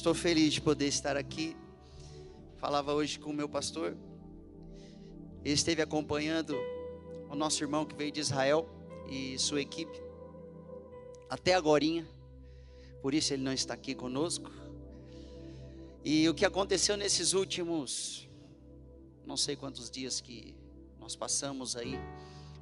[0.00, 1.54] Estou feliz de poder estar aqui.
[2.56, 3.94] Falava hoje com o meu pastor.
[5.44, 6.56] Ele esteve acompanhando
[7.28, 8.66] o nosso irmão que veio de Israel
[9.10, 10.00] e sua equipe
[11.28, 12.08] até agorinha.
[13.02, 14.50] Por isso ele não está aqui conosco.
[16.02, 18.26] E o que aconteceu nesses últimos
[19.26, 20.54] não sei quantos dias que
[20.98, 21.98] nós passamos aí,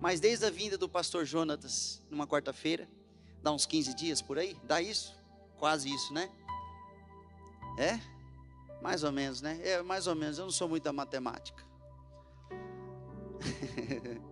[0.01, 2.89] mas desde a vinda do pastor Jonatas numa quarta-feira,
[3.41, 5.17] dá uns 15 dias por aí, dá isso?
[5.57, 6.29] Quase isso, né?
[7.79, 8.01] É?
[8.83, 9.61] Mais ou menos, né?
[9.63, 10.39] É, mais ou menos.
[10.39, 11.63] Eu não sou muito da matemática.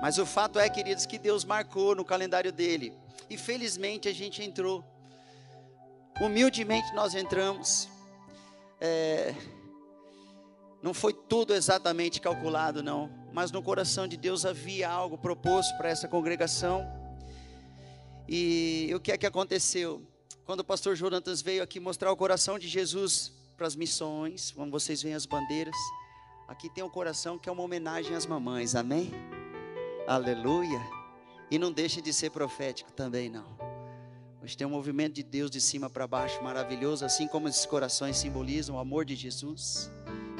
[0.00, 2.92] Mas o fato é, queridos, que Deus marcou no calendário dele.
[3.28, 4.82] E felizmente a gente entrou.
[6.20, 7.88] Humildemente nós entramos.
[8.80, 9.34] É,
[10.82, 13.10] não foi tudo exatamente calculado, não.
[13.32, 16.86] Mas no coração de Deus havia algo proposto para essa congregação.
[18.26, 20.06] E o que é que aconteceu?
[20.48, 24.70] Quando o pastor Jonatas veio aqui mostrar o coração de Jesus para as missões, como
[24.70, 25.76] vocês veem as bandeiras,
[26.48, 29.12] aqui tem um coração que é uma homenagem às mamães, amém?
[30.06, 30.80] Aleluia!
[31.50, 33.58] E não deixe de ser profético também, não.
[34.42, 38.16] Hoje tem um movimento de Deus de cima para baixo maravilhoso, assim como esses corações
[38.16, 39.90] simbolizam o amor de Jesus.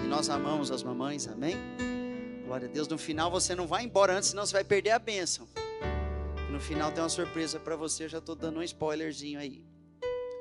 [0.03, 1.59] E nós amamos as mamães, amém?
[2.47, 2.89] Glória a Deus.
[2.89, 5.47] No final você não vai embora antes, senão você vai perder a bênção.
[6.51, 9.69] No final tem uma surpresa para você, eu já estou dando um spoilerzinho aí.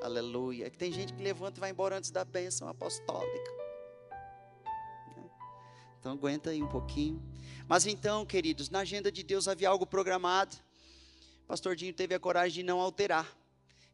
[0.07, 0.67] Aleluia.
[0.67, 3.51] É que tem gente que levanta e vai embora antes da bênção apostólica.
[5.99, 7.21] Então aguenta aí um pouquinho.
[7.67, 10.55] Mas então, queridos, na agenda de Deus havia algo programado.
[11.43, 13.37] O pastor Dinho teve a coragem de não alterar.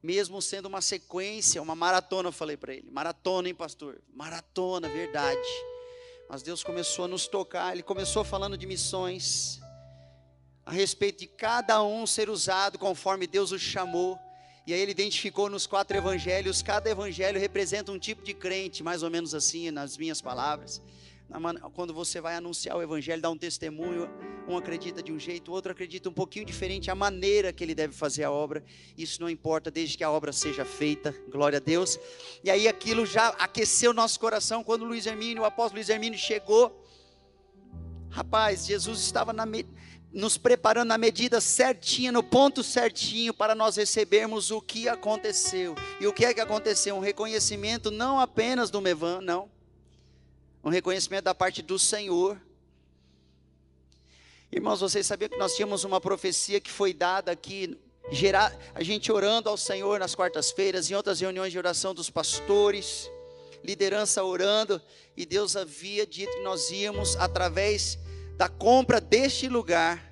[0.04, 2.92] Mesmo sendo uma sequência, uma maratona, eu falei para ele.
[2.92, 4.00] Maratona, hein, pastor?
[4.14, 5.42] Maratona, verdade.
[6.30, 9.60] Mas Deus começou a nos tocar, Ele começou falando de missões,
[10.64, 14.20] a respeito de cada um ser usado conforme Deus o chamou.
[14.66, 19.04] E aí ele identificou nos quatro evangelhos, cada evangelho representa um tipo de crente, mais
[19.04, 20.82] ou menos assim, nas minhas palavras.
[21.74, 24.10] Quando você vai anunciar o evangelho, dá um testemunho,
[24.48, 27.76] um acredita de um jeito, o outro acredita um pouquinho diferente, a maneira que ele
[27.76, 28.64] deve fazer a obra.
[28.98, 32.00] Isso não importa, desde que a obra seja feita, glória a Deus.
[32.42, 36.86] E aí aquilo já aqueceu nosso coração quando Luiz Hermínio, o apóstolo Luiz Hermínio chegou.
[38.10, 39.46] Rapaz, Jesus estava na
[40.14, 45.74] nos preparando na medida certinha, no ponto certinho, para nós recebermos o que aconteceu.
[46.00, 46.96] E o que é que aconteceu?
[46.96, 49.50] Um reconhecimento não apenas do Mevan, não.
[50.64, 52.40] Um reconhecimento da parte do Senhor.
[54.52, 57.76] Irmãos, vocês sabiam que nós tínhamos uma profecia que foi dada aqui,
[58.12, 63.10] gerar, a gente orando ao Senhor nas quartas-feiras, em outras reuniões de oração dos pastores,
[63.64, 64.80] liderança orando,
[65.18, 67.98] e Deus havia dito que nós íamos através
[68.38, 70.12] da compra deste lugar,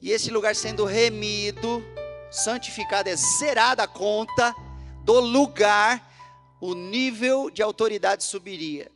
[0.00, 1.82] e esse lugar sendo remido,
[2.30, 4.54] santificado, é zerada a conta
[5.02, 6.12] do lugar,
[6.60, 8.90] o nível de autoridade subiria.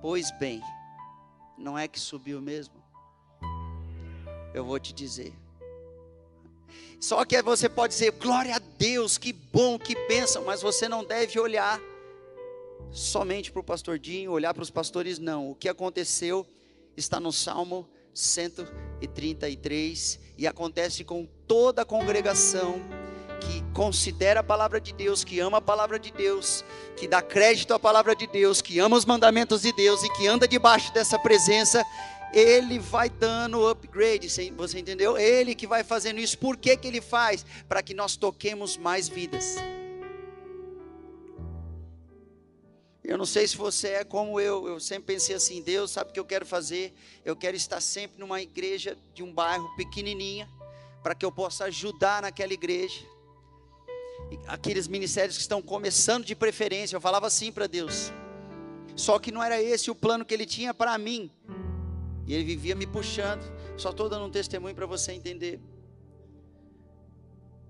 [0.00, 0.62] Pois bem,
[1.56, 2.74] não é que subiu mesmo?
[4.54, 5.34] Eu vou te dizer.
[7.00, 11.04] Só que você pode dizer, glória a Deus, que bom, que bênção, mas você não
[11.04, 11.80] deve olhar
[12.90, 15.50] somente para o pastor Dinho, olhar para os pastores, não.
[15.50, 16.46] O que aconteceu
[16.98, 22.82] está no Salmo 133 e acontece com toda a congregação
[23.40, 26.64] que considera a palavra de Deus, que ama a palavra de Deus,
[26.96, 30.26] que dá crédito à palavra de Deus, que ama os mandamentos de Deus e que
[30.26, 31.84] anda debaixo dessa presença,
[32.32, 35.16] ele vai dando upgrade, você entendeu?
[35.16, 36.36] Ele que vai fazendo isso.
[36.38, 37.46] Por que, que ele faz?
[37.68, 39.56] Para que nós toquemos mais vidas.
[43.08, 46.12] Eu não sei se você é como eu, eu sempre pensei assim: Deus sabe o
[46.12, 46.92] que eu quero fazer?
[47.24, 50.46] Eu quero estar sempre numa igreja de um bairro pequenininha,
[51.02, 53.00] para que eu possa ajudar naquela igreja.
[54.46, 58.12] Aqueles ministérios que estão começando de preferência, eu falava assim para Deus.
[58.94, 61.30] Só que não era esse o plano que ele tinha para mim.
[62.26, 63.40] E ele vivia me puxando.
[63.78, 65.58] Só estou dando um testemunho para você entender.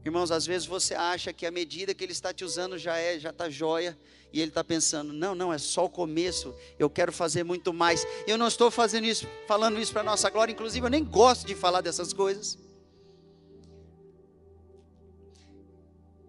[0.09, 3.19] Irmãos, às vezes você acha que a medida que ele está te usando já é,
[3.19, 3.97] já está jóia,
[4.33, 8.07] e ele está pensando: não, não, é só o começo, eu quero fazer muito mais.
[8.27, 11.55] Eu não estou fazendo isso, falando isso para nossa glória, inclusive eu nem gosto de
[11.55, 12.59] falar dessas coisas.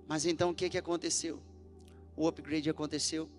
[0.07, 1.39] Mas então o que, que aconteceu?
[2.17, 3.29] O upgrade aconteceu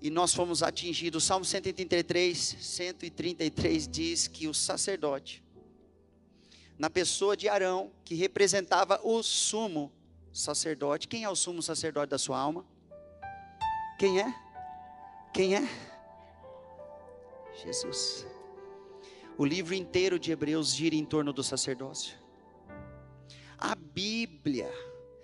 [0.00, 1.22] e nós fomos atingidos.
[1.22, 5.40] O Salmo 133, 133 diz que o sacerdote,
[6.78, 9.92] na pessoa de Arão, que representava o sumo
[10.32, 12.64] sacerdote, quem é o sumo sacerdote da sua alma?
[13.98, 14.34] Quem é?
[15.34, 15.68] Quem é?
[17.64, 18.24] Jesus.
[19.36, 22.16] O livro inteiro de Hebreus gira em torno do sacerdócio.
[23.58, 24.72] A Bíblia,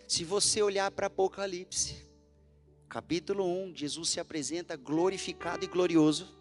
[0.09, 2.05] se você olhar para Apocalipse,
[2.89, 6.35] capítulo 1, Jesus se apresenta glorificado e glorioso.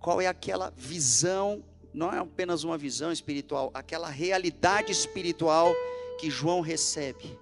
[0.00, 5.74] Qual é aquela visão, não é apenas uma visão espiritual, aquela realidade espiritual
[6.18, 7.38] que João recebe?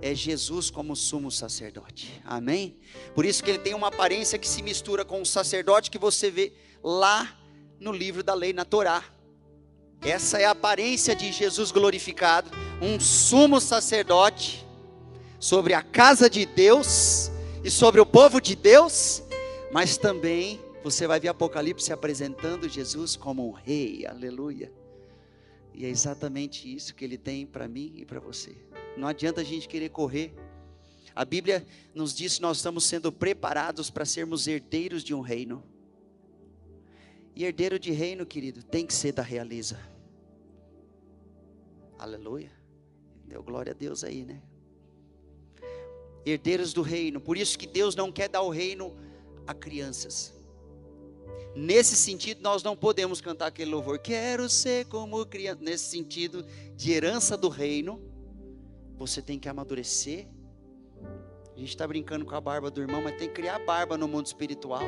[0.00, 2.76] É Jesus como sumo sacerdote, amém?
[3.14, 6.30] Por isso que ele tem uma aparência que se mistura com o sacerdote que você
[6.30, 6.52] vê
[6.82, 7.38] lá
[7.78, 9.04] no livro da lei, na Torá.
[10.00, 12.50] Essa é a aparência de Jesus glorificado,
[12.80, 14.66] um sumo sacerdote
[15.38, 17.30] sobre a casa de Deus
[17.62, 19.22] e sobre o povo de Deus,
[19.70, 24.72] mas também você vai ver Apocalipse apresentando Jesus como um rei, aleluia.
[25.72, 28.56] E é exatamente isso que ele tem para mim e para você.
[28.96, 30.34] Não adianta a gente querer correr.
[31.14, 31.64] A Bíblia
[31.94, 35.62] nos diz que nós estamos sendo preparados para sermos herdeiros de um reino.
[37.34, 39.78] E herdeiro de reino, querido, tem que ser da realeza.
[41.98, 42.50] Aleluia.
[43.24, 44.42] Deu glória a Deus aí, né?
[46.26, 47.20] Herdeiros do reino.
[47.20, 48.94] Por isso que Deus não quer dar o reino
[49.46, 50.41] a crianças.
[51.54, 53.98] Nesse sentido, nós não podemos cantar aquele louvor.
[53.98, 55.60] Quero ser como criança.
[55.60, 56.44] Nesse sentido
[56.74, 58.00] de herança do reino,
[58.96, 60.26] você tem que amadurecer.
[61.54, 64.08] A gente está brincando com a barba do irmão, mas tem que criar barba no
[64.08, 64.82] mundo espiritual.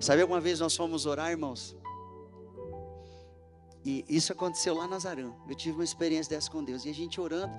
[0.00, 1.76] Sabe, alguma vez nós fomos orar, irmãos?
[3.84, 5.22] E isso aconteceu lá na Nazaré.
[5.22, 6.84] Eu tive uma experiência dessa com Deus.
[6.84, 7.52] E a gente orando,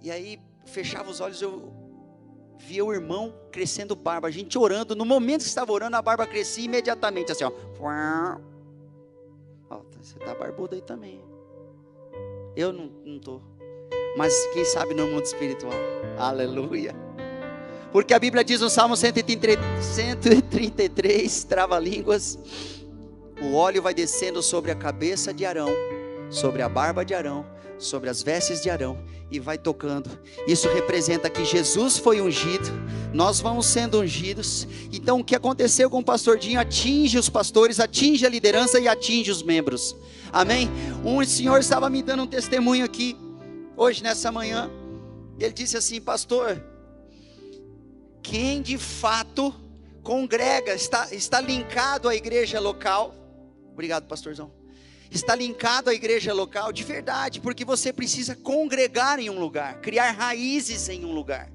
[0.00, 1.89] e aí fechava os olhos, eu
[2.66, 4.28] via o irmão crescendo barba.
[4.28, 7.52] A gente orando, no momento que estava orando, a barba crescia imediatamente, assim, ó.
[9.70, 11.22] ó você tá barbudo aí também.
[12.56, 13.40] Eu não, não tô.
[14.16, 15.72] Mas quem sabe no mundo espiritual.
[16.18, 16.94] Aleluia.
[17.92, 22.38] Porque a Bíblia diz no Salmo 133, trava-línguas:
[23.40, 25.68] o óleo vai descendo sobre a cabeça de Arão,
[26.28, 27.46] sobre a barba de Arão,
[27.80, 28.98] sobre as vestes de Arão
[29.30, 30.10] e vai tocando.
[30.46, 32.70] Isso representa que Jesus foi ungido,
[33.12, 34.68] nós vamos sendo ungidos.
[34.92, 38.86] Então o que aconteceu com o pastor Dinho atinge os pastores, atinge a liderança e
[38.86, 39.96] atinge os membros.
[40.32, 40.68] Amém?
[41.04, 43.16] Um senhor estava me dando um testemunho aqui
[43.76, 44.70] hoje nessa manhã.
[45.38, 46.62] Ele disse assim, pastor,
[48.22, 49.54] quem de fato
[50.02, 53.14] congrega, está, está linkado à igreja local.
[53.72, 54.59] Obrigado, pastorzão.
[55.10, 60.12] Está linkado à igreja local de verdade, porque você precisa congregar em um lugar, criar
[60.12, 61.50] raízes em um lugar,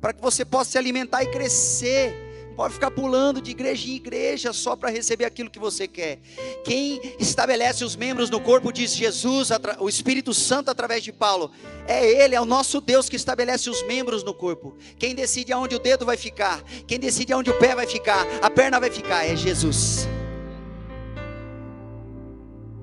[0.00, 2.26] para que você possa se alimentar e crescer
[2.56, 6.18] pode ficar pulando de igreja em igreja só para receber aquilo que você quer.
[6.64, 11.52] Quem estabelece os membros no corpo diz Jesus, o Espírito Santo através de Paulo.
[11.86, 14.74] É Ele, é o nosso Deus que estabelece os membros no corpo.
[14.98, 18.48] Quem decide aonde o dedo vai ficar, quem decide aonde o pé vai ficar, a
[18.48, 20.08] perna vai ficar, é Jesus.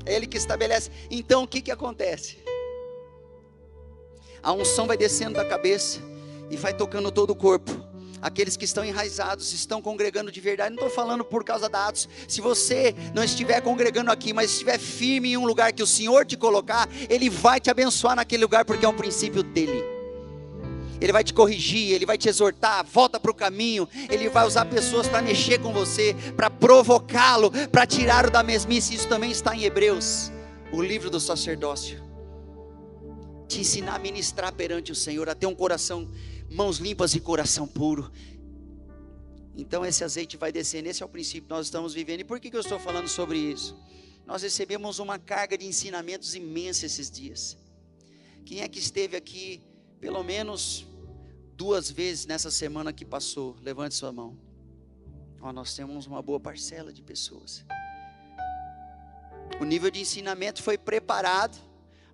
[0.06, 0.90] É Ele que estabelece.
[1.10, 2.38] Então o que, que acontece?
[4.42, 6.00] A unção vai descendo da cabeça
[6.50, 7.72] e vai tocando todo o corpo
[8.24, 10.74] aqueles que estão enraizados, estão congregando de verdade.
[10.74, 12.08] Não estou falando por causa da Atos.
[12.25, 16.25] Se você não estiver congregando aqui, mas estiver firme em um lugar que o Senhor
[16.25, 19.84] te colocar, Ele vai te abençoar naquele lugar, porque é um princípio dele.
[21.02, 23.88] Ele vai te corrigir, ele vai te exortar, volta para o caminho.
[24.10, 28.96] Ele vai usar pessoas para mexer com você, para provocá-lo, para tirá-lo da mesmice.
[28.96, 30.32] Isso também está em Hebreus,
[30.72, 32.02] o livro do sacerdócio.
[33.48, 36.10] Te ensinar a ministrar perante o Senhor, a ter um coração
[36.54, 38.12] mãos limpas e coração puro.
[39.56, 42.22] Então esse azeite vai descendo, esse é o princípio que nós estamos vivendo.
[42.22, 43.78] E por que, que eu estou falando sobre isso?
[44.26, 47.58] Nós recebemos uma carga de ensinamentos imensa esses dias.
[48.46, 49.62] Quem é que esteve aqui
[50.03, 50.86] pelo menos
[51.55, 53.55] duas vezes nessa semana que passou?
[53.62, 54.38] Levante sua mão.
[55.39, 57.63] Ó, nós temos uma boa parcela de pessoas.
[59.62, 61.57] O nível de ensinamento foi preparado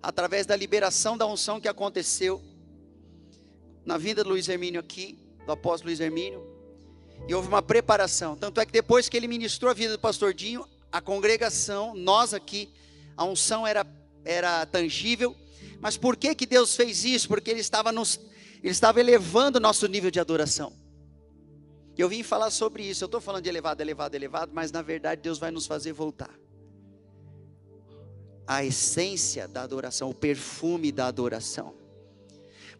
[0.00, 2.40] através da liberação da unção que aconteceu
[3.84, 6.46] na vinda do Luiz Hermínio aqui, do apóstolo Luiz Hermínio,
[7.26, 8.36] e houve uma preparação.
[8.36, 12.32] Tanto é que depois que ele ministrou a vida do pastor Dinho, a congregação, nós
[12.32, 12.70] aqui,
[13.16, 13.84] a unção era,
[14.24, 15.34] era tangível.
[15.80, 17.26] Mas por que, que Deus fez isso?
[17.28, 18.20] Porque Ele estava, nos,
[18.62, 20.72] ele estava elevando o nosso nível de adoração.
[21.96, 23.04] Eu vim falar sobre isso.
[23.04, 26.30] Eu estou falando de elevado, elevado, elevado, mas na verdade Deus vai nos fazer voltar
[28.46, 31.72] a essência da adoração, o perfume da adoração.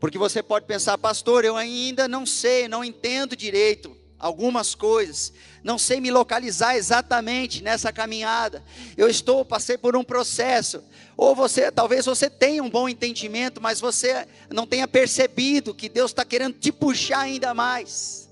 [0.00, 5.32] Porque você pode pensar, pastor, eu ainda não sei, não entendo direito algumas coisas,
[5.64, 8.62] não sei me localizar exatamente nessa caminhada.
[8.96, 10.84] Eu estou passei por um processo.
[11.16, 16.10] Ou você, talvez você tenha um bom entendimento, mas você não tenha percebido que Deus
[16.10, 18.28] está querendo te puxar ainda mais.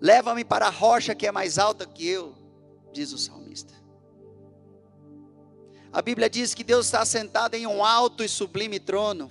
[0.00, 2.34] Leva-me para a rocha que é mais alta que eu,
[2.92, 3.74] diz o salmista.
[5.92, 9.28] A Bíblia diz que Deus está sentado em um alto e sublime trono.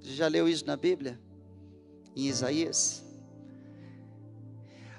[0.00, 1.20] Você já leu isso na Bíblia?
[2.16, 3.01] Em Isaías?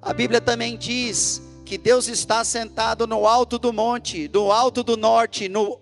[0.05, 4.98] A Bíblia também diz que Deus está sentado no alto do monte, no alto do
[4.98, 5.79] norte, no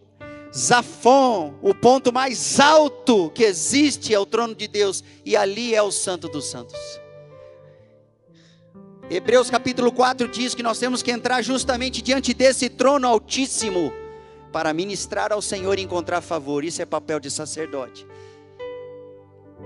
[0.56, 5.82] Zafon, o ponto mais alto que existe é o trono de Deus, e ali é
[5.82, 6.78] o Santo dos Santos.
[9.10, 13.92] Hebreus capítulo 4 diz que nós temos que entrar justamente diante desse trono altíssimo
[14.51, 16.63] para ministrar ao Senhor e encontrar favor.
[16.63, 18.06] Isso é papel de sacerdote.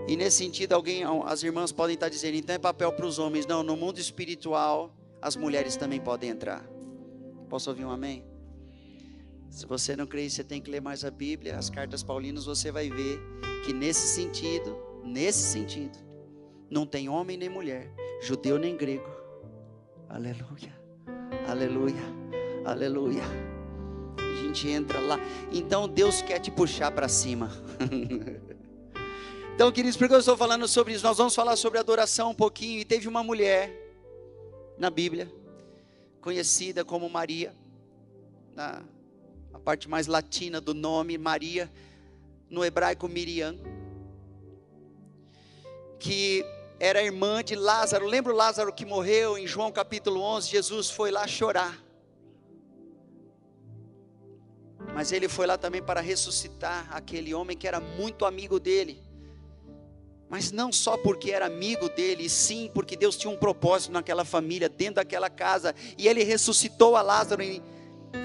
[0.08, 3.46] E nesse sentido, alguém, as irmãs podem estar dizendo, então é papel para os homens.
[3.46, 6.64] Não, no mundo espiritual, as mulheres também podem entrar.
[7.50, 8.24] Posso ouvir um amém?
[9.50, 12.72] Se você não crê, você tem que ler mais a Bíblia, as cartas paulinas, você
[12.72, 13.20] vai ver
[13.66, 15.98] que nesse sentido, nesse sentido,
[16.70, 17.90] não tem homem nem mulher,
[18.22, 19.16] judeu nem grego,
[20.10, 20.74] Aleluia.
[21.48, 22.04] Aleluia.
[22.64, 23.24] Aleluia.
[24.18, 25.20] A gente entra lá.
[25.52, 27.52] Então Deus quer te puxar para cima.
[29.56, 31.04] então, queridos, por que eu estou falando sobre isso?
[31.04, 32.82] Nós vamos falar sobre adoração um pouquinho.
[32.82, 33.72] E teve uma mulher
[34.78, 35.32] na Bíblia,
[36.20, 37.56] conhecida como Maria,
[38.54, 38.84] na
[39.56, 41.72] a parte mais latina do nome, Maria,
[42.50, 43.56] no hebraico Miriam,
[45.98, 46.46] que
[46.78, 48.06] era irmã de Lázaro.
[48.06, 50.50] Lembra o Lázaro que morreu em João capítulo 11?
[50.50, 51.82] Jesus foi lá chorar.
[54.94, 59.02] Mas ele foi lá também para ressuscitar aquele homem que era muito amigo dele.
[60.30, 64.68] Mas não só porque era amigo dele, sim porque Deus tinha um propósito naquela família,
[64.68, 65.76] dentro daquela casa.
[65.98, 67.62] E ele ressuscitou a Lázaro em,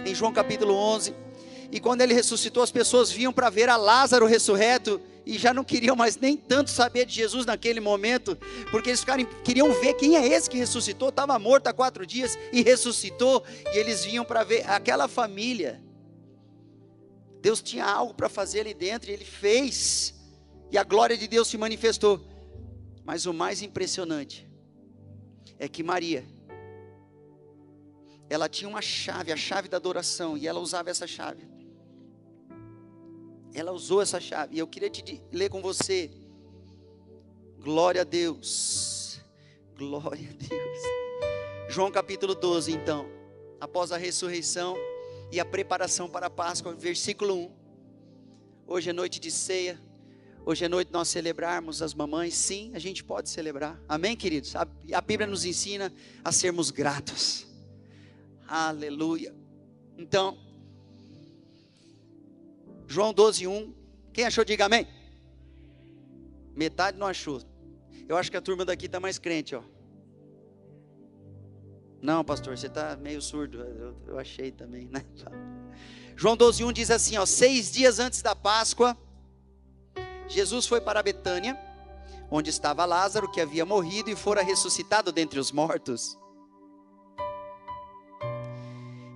[0.07, 1.15] em João capítulo 11.
[1.71, 5.63] E quando ele ressuscitou, as pessoas vinham para ver a Lázaro ressurreto e já não
[5.63, 8.37] queriam mais nem tanto saber de Jesus naquele momento,
[8.71, 12.39] porque eles ficaram, queriam ver quem é esse que ressuscitou, estava morto há quatro dias
[12.53, 15.81] e ressuscitou, e eles vinham para ver aquela família.
[17.41, 20.15] Deus tinha algo para fazer ali dentro, e ele fez,
[20.71, 22.21] e a glória de Deus se manifestou.
[23.05, 24.49] Mas o mais impressionante
[25.59, 26.25] é que Maria,
[28.29, 31.49] ela tinha uma chave, a chave da adoração, e ela usava essa chave.
[33.53, 34.55] Ela usou essa chave.
[34.55, 36.11] E eu queria te ler com você.
[37.59, 39.21] Glória a Deus.
[39.77, 40.79] Glória a Deus.
[41.69, 43.07] João capítulo 12, então.
[43.61, 44.77] Após a ressurreição
[45.33, 47.51] e a preparação para a Páscoa, versículo 1.
[48.69, 49.90] Hoje é noite de ceia.
[50.45, 52.35] Hoje é noite nós celebrarmos as mamães.
[52.35, 53.81] Sim, a gente pode celebrar.
[53.89, 54.57] Amém, queridos?
[54.57, 55.93] A, a Bíblia nos ensina
[56.25, 57.47] a sermos gratos.
[58.49, 59.35] Aleluia.
[59.99, 60.39] Então,
[62.89, 63.75] João 12, 1.
[64.13, 64.87] Quem achou, diga amém.
[66.57, 67.41] Metade não achou.
[68.09, 69.63] Eu acho que a turma daqui está mais crente, ó.
[72.03, 73.61] Não, pastor, você está meio surdo.
[73.61, 75.05] Eu, eu, achei também, né?
[76.17, 78.97] João 12, 1 diz assim: ó, seis dias antes da Páscoa,
[80.31, 81.59] Jesus foi para Betânia,
[82.31, 86.17] onde estava Lázaro, que havia morrido e fora ressuscitado dentre os mortos.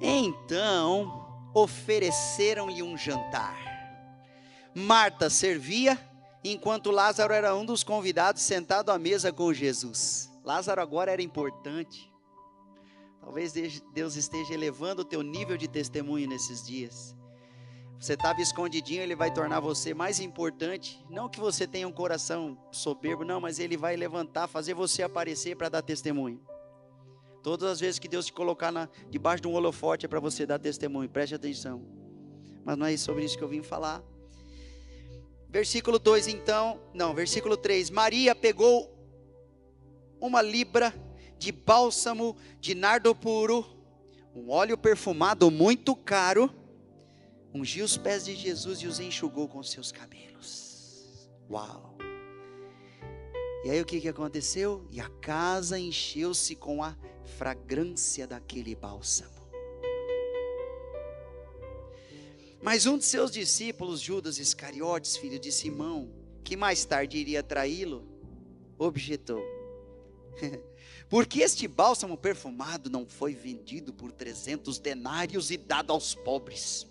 [0.00, 3.56] Então, ofereceram-lhe um jantar.
[4.74, 5.96] Marta servia,
[6.42, 10.28] enquanto Lázaro era um dos convidados sentado à mesa com Jesus.
[10.44, 12.12] Lázaro agora era importante.
[13.20, 13.52] Talvez
[13.94, 17.16] Deus esteja elevando o teu nível de testemunho nesses dias.
[17.98, 21.04] Você estava escondidinho, Ele vai tornar você mais importante.
[21.08, 25.56] Não que você tenha um coração soberbo, não, mas Ele vai levantar, fazer você aparecer
[25.56, 26.40] para dar testemunho.
[27.42, 30.46] Todas as vezes que Deus te colocar na, debaixo de um holofote é para você
[30.46, 31.82] dar testemunho, preste atenção.
[32.64, 34.02] Mas não é sobre isso que eu vim falar.
[35.48, 38.92] Versículo 2, então, não, versículo 3: Maria pegou
[40.20, 40.92] uma libra
[41.38, 43.64] de bálsamo de nardo puro,
[44.34, 46.50] um óleo perfumado muito caro,
[47.54, 51.30] ungiu os pés de Jesus e os enxugou com seus cabelos.
[51.48, 51.96] Uau!
[53.64, 54.86] E aí o que, que aconteceu?
[54.90, 56.96] E a casa encheu-se com a
[57.38, 59.32] fragrância daquele bálsamo.
[62.60, 68.06] Mas um de seus discípulos, Judas Iscariotes, filho de Simão, que mais tarde iria traí-lo,
[68.78, 69.42] objetou:
[71.08, 76.86] Por que este bálsamo perfumado não foi vendido por trezentos denários e dado aos pobres?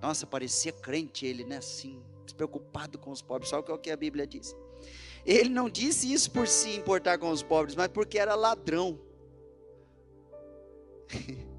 [0.00, 1.58] Nossa, parecia crente ele, né?
[1.58, 3.50] Assim, despreocupado com os pobres.
[3.50, 4.56] Só o que a Bíblia diz.
[5.24, 8.98] Ele não disse isso por se importar com os pobres, mas porque era ladrão.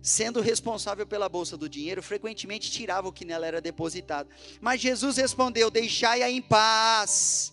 [0.00, 4.28] Sendo responsável pela bolsa do dinheiro, frequentemente tirava o que nela era depositado.
[4.60, 7.52] Mas Jesus respondeu: Deixai-a em paz,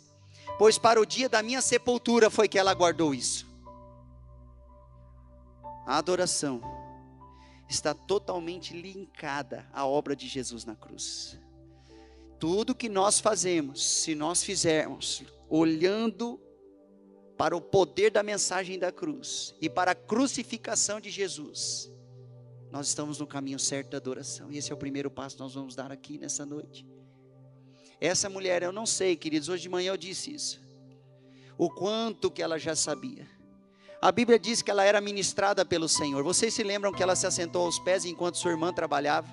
[0.57, 3.47] pois para o dia da minha sepultura foi que ela guardou isso.
[5.85, 6.78] A adoração
[7.69, 11.39] está totalmente linkada à obra de Jesus na cruz.
[12.39, 16.41] Tudo que nós fazemos, se nós fizermos olhando
[17.37, 21.91] para o poder da mensagem da cruz e para a crucificação de Jesus,
[22.71, 24.51] nós estamos no caminho certo da adoração.
[24.51, 26.85] E esse é o primeiro passo que nós vamos dar aqui nessa noite.
[28.01, 30.61] Essa mulher, eu não sei, queridos, hoje de manhã eu disse isso.
[31.57, 33.27] O quanto que ela já sabia.
[34.01, 36.23] A Bíblia diz que ela era ministrada pelo Senhor.
[36.23, 39.27] Vocês se lembram que ela se assentou aos pés enquanto sua irmã trabalhava?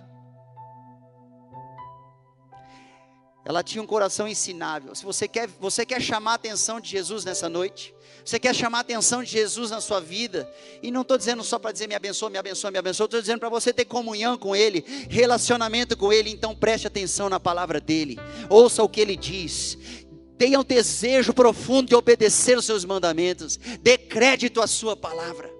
[3.45, 4.93] Ela tinha um coração ensinável.
[4.93, 7.95] Se você quer, você quer chamar a atenção de Jesus nessa noite,
[8.25, 11.57] você quer chamar a atenção de Jesus na sua vida, e não estou dizendo só
[11.57, 14.57] para dizer me abençoa, me abençoa, me abençoa, estou dizendo para você ter comunhão com
[14.57, 18.19] Ele, relacionamento com Ele, então preste atenção na palavra dEle,
[18.51, 19.79] ouça o que Ele diz,
[20.39, 25.51] tenha o um desejo profundo de obedecer os seus mandamentos, dê crédito à Sua palavra,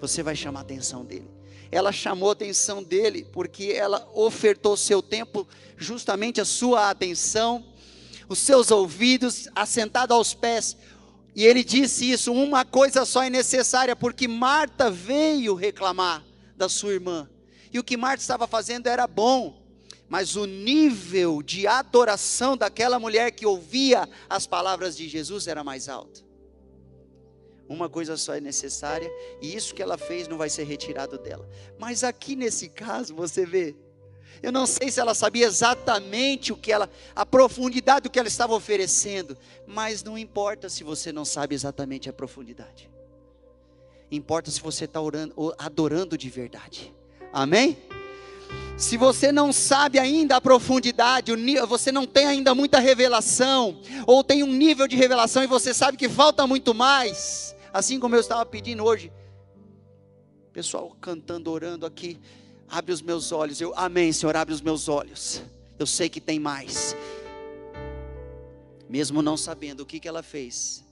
[0.00, 1.38] você vai chamar a atenção dEle
[1.70, 7.64] ela chamou a atenção dele, porque ela ofertou seu tempo, justamente a sua atenção,
[8.28, 10.76] os seus ouvidos, assentado aos pés.
[11.34, 16.24] E ele disse isso: uma coisa só é necessária, porque Marta veio reclamar
[16.56, 17.28] da sua irmã.
[17.70, 19.57] E o que Marta estava fazendo era bom,
[20.08, 25.88] mas o nível de adoração daquela mulher que ouvia as palavras de Jesus era mais
[25.88, 26.26] alto.
[27.68, 29.10] Uma coisa só é necessária,
[29.42, 31.46] e isso que ela fez não vai ser retirado dela.
[31.78, 33.76] Mas aqui nesse caso, você vê,
[34.42, 38.28] eu não sei se ela sabia exatamente o que ela, a profundidade do que ela
[38.28, 39.36] estava oferecendo,
[39.66, 42.90] mas não importa se você não sabe exatamente a profundidade.
[44.10, 45.00] Importa se você está
[45.58, 46.94] adorando de verdade.
[47.30, 47.76] Amém?
[48.76, 51.32] Se você não sabe ainda a profundidade,
[51.66, 55.96] você não tem ainda muita revelação, ou tem um nível de revelação e você sabe
[55.96, 59.12] que falta muito mais, Assim como eu estava pedindo hoje,
[60.52, 62.18] pessoal cantando, orando aqui,
[62.68, 63.60] abre os meus olhos.
[63.60, 65.42] Eu, amém, Senhor, abre os meus olhos.
[65.78, 66.96] Eu sei que tem mais.
[68.88, 70.84] Mesmo não sabendo o que, que ela fez,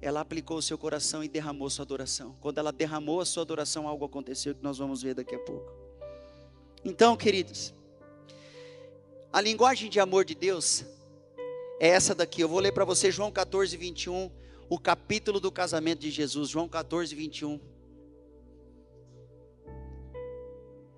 [0.00, 2.36] ela aplicou o seu coração e derramou sua adoração.
[2.40, 5.87] Quando ela derramou a sua adoração, algo aconteceu que nós vamos ver daqui a pouco.
[6.84, 7.74] Então, queridos,
[9.32, 10.84] a linguagem de amor de Deus
[11.80, 12.40] é essa daqui.
[12.40, 14.30] Eu vou ler para você João 14, 21
[14.68, 17.58] o capítulo do casamento de Jesus, João 14, 21.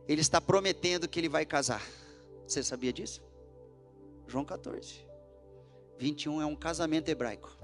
[0.08, 1.82] Ele está prometendo que ele vai casar.
[2.46, 3.22] Você sabia disso?
[4.26, 5.06] João 14,
[5.98, 7.56] 21 é um casamento hebraico.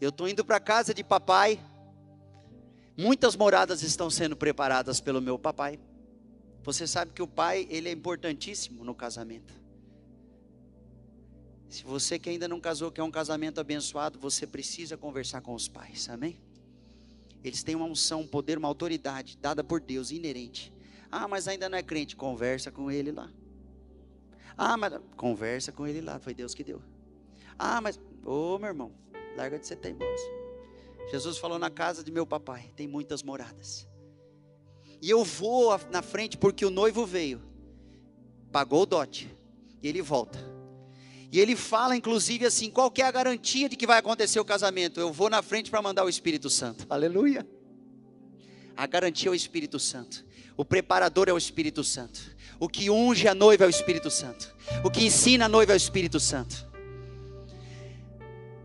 [0.00, 1.60] Eu estou indo para a casa de papai.
[2.96, 5.78] Muitas moradas estão sendo preparadas pelo meu papai.
[6.62, 9.52] Você sabe que o pai, ele é importantíssimo no casamento.
[11.68, 15.68] Se você que ainda não casou, quer um casamento abençoado, você precisa conversar com os
[15.68, 16.38] pais, amém?
[17.42, 20.72] Eles têm uma unção, um poder, uma autoridade dada por Deus, inerente.
[21.10, 23.30] Ah, mas ainda não é crente, conversa com ele lá.
[24.56, 26.82] Ah, mas conversa com ele lá, foi Deus que deu.
[27.58, 28.92] Ah, mas, ô oh, meu irmão,
[29.36, 30.24] larga de ser teimoso.
[31.10, 33.88] Jesus falou na casa de meu papai, tem muitas moradas.
[35.02, 37.42] E eu vou na frente porque o noivo veio,
[38.52, 39.28] pagou o dote,
[39.82, 40.38] e ele volta.
[41.32, 44.44] E ele fala, inclusive, assim: qual que é a garantia de que vai acontecer o
[44.44, 45.00] casamento?
[45.00, 46.86] Eu vou na frente para mandar o Espírito Santo.
[46.88, 47.44] Aleluia.
[48.76, 50.24] A garantia é o Espírito Santo.
[50.56, 52.20] O preparador é o Espírito Santo.
[52.60, 54.54] O que unge a noiva é o Espírito Santo.
[54.84, 56.71] O que ensina a noiva é o Espírito Santo.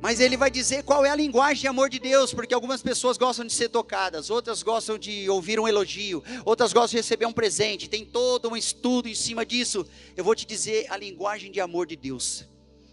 [0.08, 3.18] Mas ele vai dizer qual é a linguagem de amor de Deus, porque algumas pessoas
[3.18, 7.34] gostam de ser tocadas, outras gostam de ouvir um elogio, outras gostam de receber um
[7.34, 7.90] presente.
[7.90, 9.86] Tem todo um estudo em cima disso.
[10.16, 12.48] Eu vou te dizer a linguagem de amor de Deus.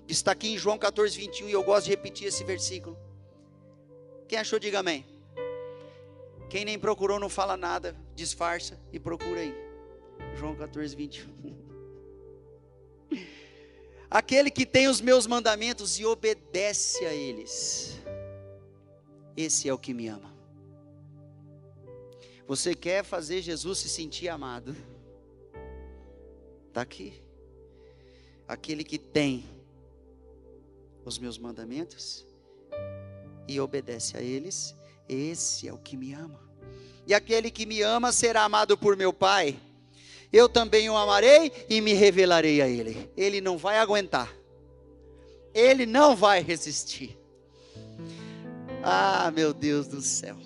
[0.09, 2.99] Está aqui em João 14, 21, e eu gosto de repetir esse versículo.
[4.27, 5.07] Quem achou, diga amém.
[6.51, 9.55] Quem nem procurou, não fala nada, disfarça e procura aí.
[10.35, 11.33] João 14, 21.
[14.15, 17.99] Aquele que tem os meus mandamentos e obedece a eles,
[19.37, 20.33] esse é o que me ama.
[22.47, 24.77] Você quer fazer Jesus se sentir amado?
[26.69, 27.21] Está aqui.
[28.47, 29.45] Aquele que tem
[31.05, 32.25] os meus mandamentos
[33.49, 34.77] e obedece a eles,
[35.09, 36.41] esse é o que me ama.
[37.05, 39.59] E aquele que me ama será amado por meu Pai,
[40.35, 43.09] eu também o amarei e me revelarei a ele.
[43.17, 44.35] Ele não vai aguentar.
[45.55, 47.17] Ele não vai resistir.
[48.83, 50.37] Ah, meu Deus do céu.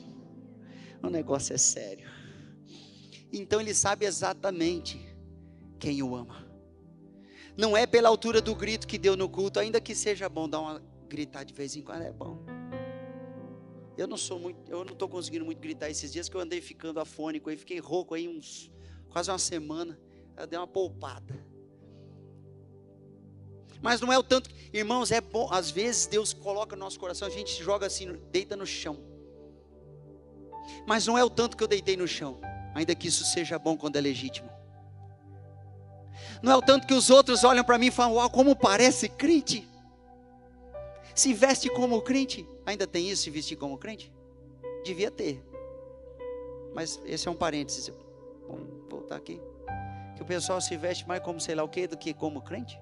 [1.02, 2.06] O negócio é sério.
[3.32, 5.00] Então ele sabe exatamente
[5.78, 6.46] quem o ama.
[7.56, 10.60] Não é pela altura do grito que deu no culto, ainda que seja bom dar
[10.60, 12.38] uma gritar de vez em quando é bom.
[13.96, 16.60] Eu não sou muito, eu não estou conseguindo muito gritar esses dias que eu andei
[16.60, 18.70] ficando afônico aí, fiquei rouco aí uns
[19.18, 19.98] quase uma semana.
[20.36, 21.34] Eu dei uma poupada.
[23.82, 27.26] Mas não é o tanto, irmãos, é bom, às vezes Deus coloca no nosso coração,
[27.26, 28.98] a gente joga assim, deita no chão.
[30.86, 32.40] Mas não é o tanto que eu deitei no chão,
[32.74, 34.48] ainda que isso seja bom quando é legítimo.
[36.42, 39.08] Não é o tanto que os outros olham para mim e falam, uau, como parece
[39.08, 39.66] crente.
[41.14, 42.48] Se veste como crente.
[42.64, 44.12] Ainda tem isso, se vestir como crente?
[44.84, 45.44] Devia ter.
[46.74, 47.92] Mas esse é um parênteses.
[48.48, 49.40] Vamos voltar aqui.
[50.16, 52.80] Que o pessoal se veste mais como sei lá o que do que como crente.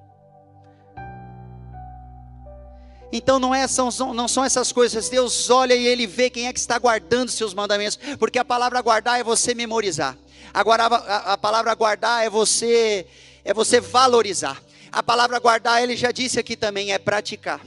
[3.12, 5.08] Então não, é, são, não são essas coisas.
[5.08, 7.98] Deus olha e Ele vê quem é que está guardando seus mandamentos.
[8.18, 10.16] Porque a palavra guardar é você memorizar.
[10.54, 13.06] Agora a, a palavra guardar é você
[13.44, 14.62] é você valorizar.
[14.90, 17.60] A palavra guardar, ele já disse aqui também, é praticar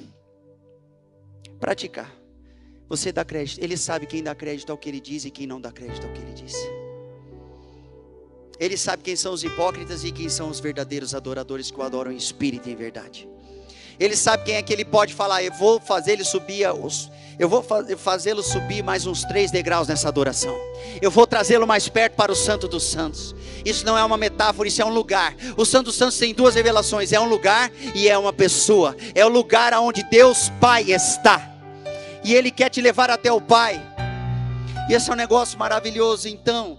[1.59, 2.15] praticar.
[2.87, 3.61] Você dá crédito.
[3.61, 6.13] Ele sabe quem dá crédito ao que ele diz e quem não dá crédito ao
[6.13, 6.78] que ele disse.
[8.59, 12.11] Ele sabe quem são os hipócritas e quem são os verdadeiros adoradores que o adoram
[12.11, 13.27] em espírito e em verdade.
[13.99, 15.43] Ele sabe quem é que ele pode falar.
[15.43, 17.63] Eu vou fazer ele subir os, eu vou
[17.97, 20.57] fazê-lo subir mais uns três degraus nessa adoração.
[21.01, 23.35] Eu vou trazê-lo mais perto para o Santo dos Santos.
[23.63, 25.35] Isso não é uma metáfora, isso é um lugar.
[25.55, 28.95] O Santo dos Santos tem duas revelações: é um lugar e é uma pessoa.
[29.13, 31.49] É o lugar onde Deus Pai está
[32.23, 33.81] e Ele quer te levar até o Pai.
[34.89, 36.27] E esse é um negócio maravilhoso.
[36.27, 36.77] Então,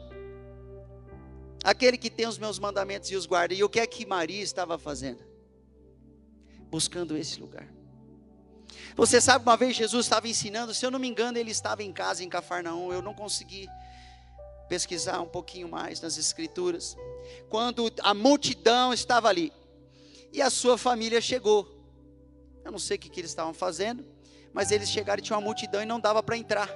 [1.62, 3.54] aquele que tem os meus mandamentos e os guarda.
[3.54, 5.24] E o que é que Maria estava fazendo?
[6.70, 7.68] Buscando esse lugar.
[8.96, 11.92] Você sabe, uma vez Jesus estava ensinando, se eu não me engano, ele estava em
[11.92, 12.92] casa em Cafarnaum.
[12.92, 13.68] Eu não consegui
[14.68, 16.96] pesquisar um pouquinho mais nas Escrituras.
[17.48, 19.52] Quando a multidão estava ali
[20.32, 21.78] e a sua família chegou.
[22.64, 24.04] Eu não sei o que, que eles estavam fazendo
[24.52, 26.68] mas eles chegaram e tinha uma multidão e não dava para entrar,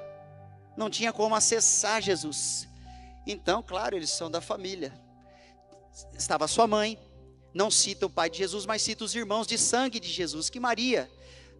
[0.76, 2.68] não tinha como acessar Jesus.
[3.26, 4.92] Então, claro, eles são da família.
[6.16, 6.98] Estava sua mãe,
[7.52, 10.58] não cita o pai de Jesus, mas cita os irmãos de sangue de Jesus, que
[10.58, 11.10] Maria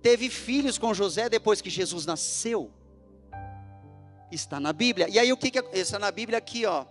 [0.03, 2.71] teve filhos com José depois que Jesus nasceu.
[4.31, 5.09] Está na Bíblia.
[5.09, 6.85] E aí o que que está na Bíblia aqui, ó.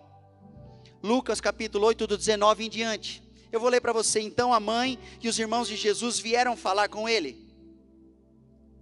[1.02, 3.22] Lucas capítulo 8 do 19 em diante.
[3.52, 4.20] Eu vou ler para você.
[4.20, 7.54] Então a mãe e os irmãos de Jesus vieram falar com ele.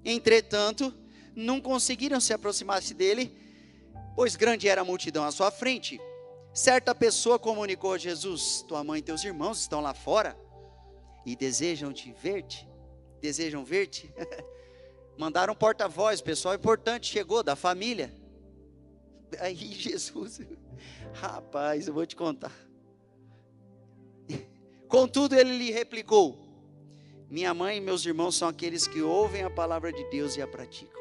[0.04, 0.94] Entretanto,
[1.34, 3.36] não conseguiram se aproximar-se dele,
[4.14, 6.00] pois grande era a multidão à sua frente.
[6.52, 10.36] Certa pessoa comunicou a Jesus: Tua mãe e teus irmãos estão lá fora
[11.24, 12.68] e desejam te ver-te.
[13.20, 14.12] Desejam ver-te.
[15.16, 18.12] Mandaram porta-voz, pessoal importante chegou da família.
[19.38, 20.40] Aí Jesus,
[21.14, 22.52] rapaz, eu vou te contar.
[24.88, 26.38] Contudo, ele lhe replicou:
[27.30, 30.46] minha mãe e meus irmãos são aqueles que ouvem a palavra de Deus e a
[30.46, 31.00] praticam.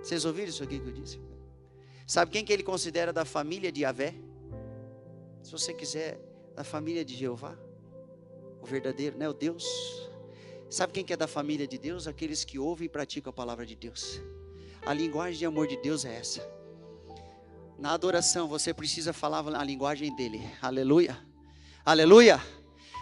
[0.00, 1.20] Vocês ouviram isso aqui que eu disse?
[2.06, 4.14] Sabe quem que ele considera da família de Yahvé?
[5.42, 6.20] Se você quiser,
[6.54, 7.58] da família de Jeová,
[8.62, 9.28] o verdadeiro, né?
[9.28, 9.64] O Deus.
[10.70, 12.06] Sabe quem que é da família de Deus?
[12.06, 14.20] Aqueles que ouvem e praticam a palavra de Deus.
[14.84, 16.48] A linguagem de amor de Deus é essa.
[17.76, 20.40] Na adoração você precisa falar a linguagem dele.
[20.62, 21.18] Aleluia.
[21.84, 22.40] Aleluia.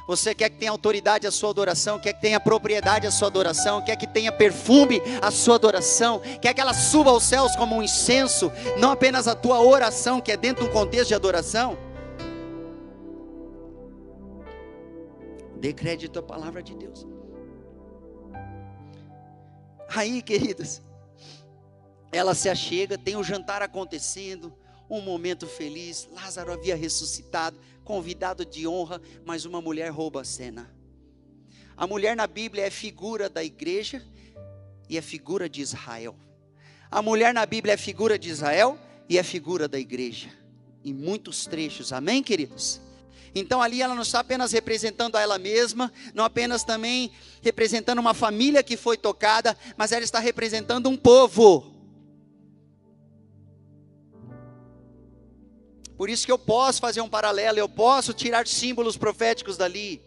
[0.06, 3.82] Você quer que tenha autoridade a sua adoração, quer que tenha propriedade a sua adoração,
[3.82, 7.82] quer que tenha perfume a sua adoração, quer que ela suba aos céus como um
[7.82, 11.78] incenso, não apenas a tua oração, que é dentro de um contexto de adoração.
[15.56, 17.06] Dê crédito à palavra de Deus.
[19.88, 20.82] Aí, queridos,
[22.12, 24.52] ela se achega, tem o um jantar acontecendo,
[24.90, 26.08] um momento feliz.
[26.12, 30.74] Lázaro havia ressuscitado, convidado de honra, mas uma mulher rouba a cena.
[31.76, 34.02] A mulher na Bíblia é figura da igreja
[34.88, 36.16] e é figura de Israel.
[36.90, 40.28] A mulher na Bíblia é figura de Israel e é figura da igreja.
[40.84, 42.80] Em muitos trechos, amém, queridos?
[43.34, 47.10] Então ali ela não está apenas representando a ela mesma, não apenas também
[47.42, 51.73] representando uma família que foi tocada, mas ela está representando um povo.
[56.04, 60.02] Por isso que eu posso fazer um paralelo, eu posso tirar símbolos proféticos dali.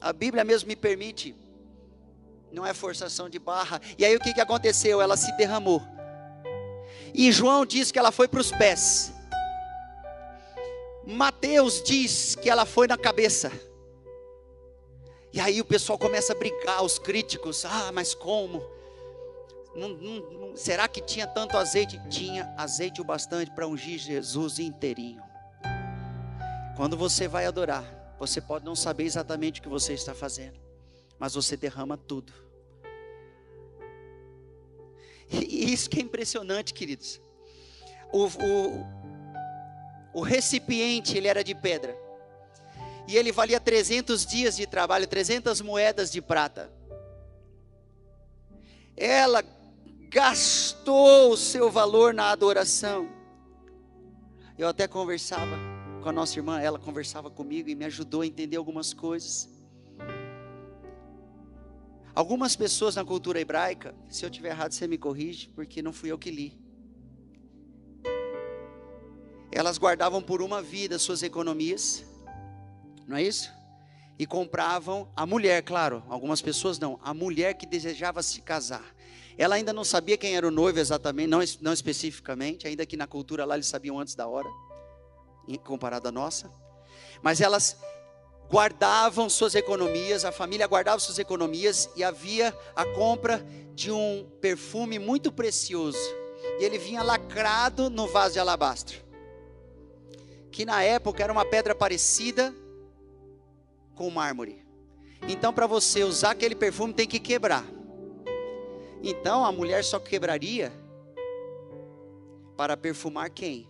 [0.00, 1.36] A Bíblia mesmo me permite.
[2.50, 3.80] Não é forçação de barra.
[3.96, 5.00] E aí o que, que aconteceu?
[5.00, 5.80] Ela se derramou.
[7.14, 9.12] E João diz que ela foi para os pés.
[11.06, 13.52] Mateus diz que ela foi na cabeça.
[15.32, 17.64] E aí o pessoal começa a brigar, os críticos.
[17.64, 18.68] Ah, mas como?
[19.74, 22.00] Não, não, não, será que tinha tanto azeite?
[22.08, 25.22] Tinha azeite o bastante para ungir Jesus inteirinho.
[26.76, 27.84] Quando você vai adorar,
[28.18, 30.58] você pode não saber exatamente o que você está fazendo,
[31.18, 32.32] mas você derrama tudo.
[35.30, 37.20] E isso que é impressionante, queridos.
[38.12, 38.86] O, o,
[40.14, 41.96] o recipiente ele era de pedra.
[43.06, 46.70] E ele valia 300 dias de trabalho, 300 moedas de prata.
[48.96, 49.42] Ela
[50.08, 53.08] gastou o seu valor na adoração.
[54.56, 55.56] Eu até conversava
[56.02, 59.48] com a nossa irmã, ela conversava comigo e me ajudou a entender algumas coisas.
[62.14, 66.10] Algumas pessoas na cultura hebraica, se eu tiver errado, você me corrige, porque não fui
[66.10, 66.58] eu que li.
[69.52, 72.04] Elas guardavam por uma vida suas economias,
[73.06, 73.52] não é isso?
[74.18, 78.94] E compravam a mulher, claro, algumas pessoas não, a mulher que desejava se casar.
[79.38, 83.06] Ela ainda não sabia quem era o noivo exatamente, não, não especificamente, ainda que na
[83.06, 84.48] cultura lá eles sabiam antes da hora,
[85.64, 86.52] comparado à nossa.
[87.22, 87.76] Mas elas
[88.50, 94.98] guardavam suas economias, a família guardava suas economias e havia a compra de um perfume
[94.98, 95.98] muito precioso.
[96.58, 98.98] E ele vinha lacrado no vaso de alabastro.
[100.50, 102.52] Que na época era uma pedra parecida
[103.94, 104.66] com mármore.
[105.28, 107.64] Então, para você usar aquele perfume, tem que quebrar.
[109.02, 110.72] Então, a mulher só quebraria
[112.56, 113.68] para perfumar quem?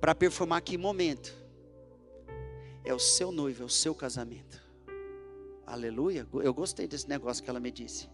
[0.00, 1.34] Para perfumar que momento?
[2.84, 4.62] É o seu noivo, é o seu casamento.
[5.66, 6.26] Aleluia.
[6.32, 8.08] Eu gostei desse negócio que ela me disse.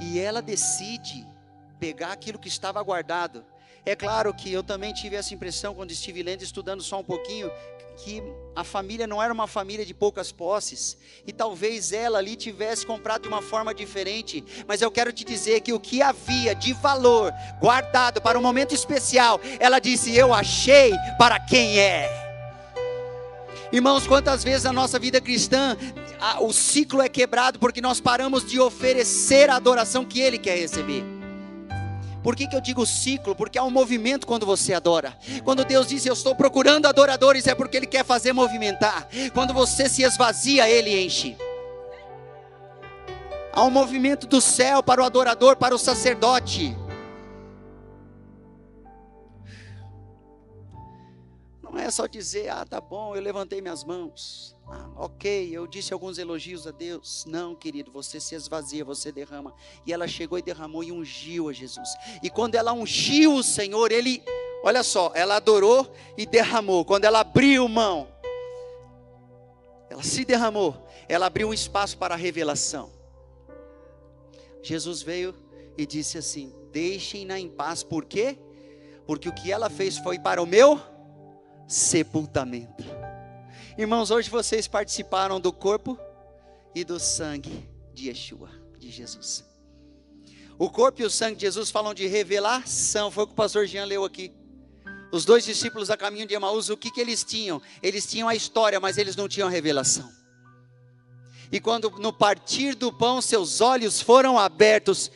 [0.00, 1.26] E ela decide
[1.78, 3.44] pegar aquilo que estava guardado
[3.84, 7.50] é claro que eu também tive essa impressão quando estive lendo, estudando só um pouquinho,
[7.96, 8.22] que
[8.56, 13.22] a família não era uma família de poucas posses, e talvez ela ali tivesse comprado
[13.22, 17.32] de uma forma diferente, mas eu quero te dizer que o que havia de valor
[17.60, 22.08] guardado para um momento especial, ela disse: Eu achei para quem é.
[23.72, 25.76] Irmãos, quantas vezes na nossa vida cristã
[26.18, 30.56] a, o ciclo é quebrado porque nós paramos de oferecer a adoração que Ele quer
[30.56, 31.19] receber.
[32.22, 33.34] Por que, que eu digo ciclo?
[33.34, 35.16] Porque há um movimento quando você adora.
[35.44, 39.08] Quando Deus diz eu estou procurando adoradores, é porque Ele quer fazer movimentar.
[39.32, 41.36] Quando você se esvazia, Ele enche.
[43.52, 46.76] Há um movimento do céu para o adorador, para o sacerdote.
[51.70, 54.56] Não é só dizer, ah, tá bom, eu levantei minhas mãos.
[54.66, 57.24] Ah, ok, eu disse alguns elogios a Deus.
[57.28, 59.54] Não, querido, você se esvazia, você derrama.
[59.86, 61.88] E ela chegou e derramou e ungiu a Jesus.
[62.24, 64.20] E quando ela ungiu o Senhor, ele,
[64.64, 66.84] olha só, ela adorou e derramou.
[66.84, 68.08] Quando ela abriu mão,
[69.88, 72.90] ela se derramou, ela abriu um espaço para a revelação.
[74.60, 75.36] Jesus veio
[75.78, 78.36] e disse assim: Deixem-na em paz, por quê?
[79.06, 80.80] Porque o que ela fez foi para o meu
[81.70, 82.84] sepultamento.
[83.78, 85.96] Irmãos, hoje vocês participaram do corpo
[86.74, 89.44] e do sangue de Yeshua, de Jesus.
[90.58, 93.66] O corpo e o sangue de Jesus falam de revelação, foi o que o pastor
[93.66, 94.32] Jean leu aqui.
[95.12, 97.62] Os dois discípulos a caminho de Emaús, o que, que eles tinham?
[97.80, 100.10] Eles tinham a história, mas eles não tinham a revelação.
[101.52, 105.10] E quando no partir do pão seus olhos foram abertos,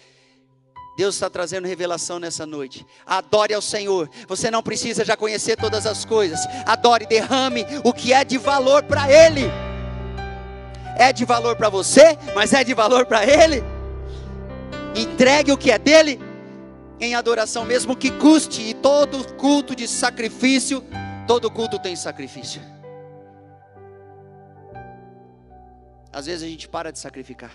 [0.97, 2.87] Deus está trazendo revelação nessa noite.
[3.05, 4.09] Adore ao Senhor.
[4.29, 6.41] Você não precisa já conhecer todas as coisas.
[6.65, 9.43] Adore, derrame o que é de valor para Ele.
[10.97, 13.63] É de valor para você, mas é de valor para Ele.
[14.95, 16.21] Entregue o que é dele
[17.01, 18.63] em adoração, mesmo que custe.
[18.63, 20.85] E todo culto de sacrifício,
[21.27, 22.63] todo culto tem sacrifício.
[26.13, 27.51] Às vezes a gente para de sacrificar.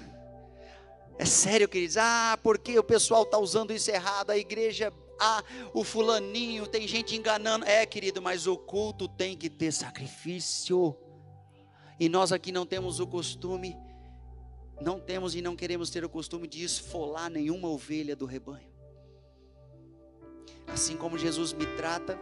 [1.19, 1.97] É sério, queridos?
[1.97, 7.13] Ah, porque o pessoal está usando isso errado, a igreja, ah, o fulaninho, tem gente
[7.13, 7.65] enganando.
[7.65, 10.95] É, querido, mas o culto tem que ter sacrifício.
[11.99, 13.75] E nós aqui não temos o costume,
[14.79, 18.69] não temos e não queremos ter o costume de esfolar nenhuma ovelha do rebanho.
[20.67, 22.17] Assim como Jesus me trata,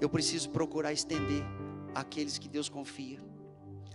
[0.00, 1.44] eu preciso procurar estender
[1.94, 3.20] aqueles que Deus confia.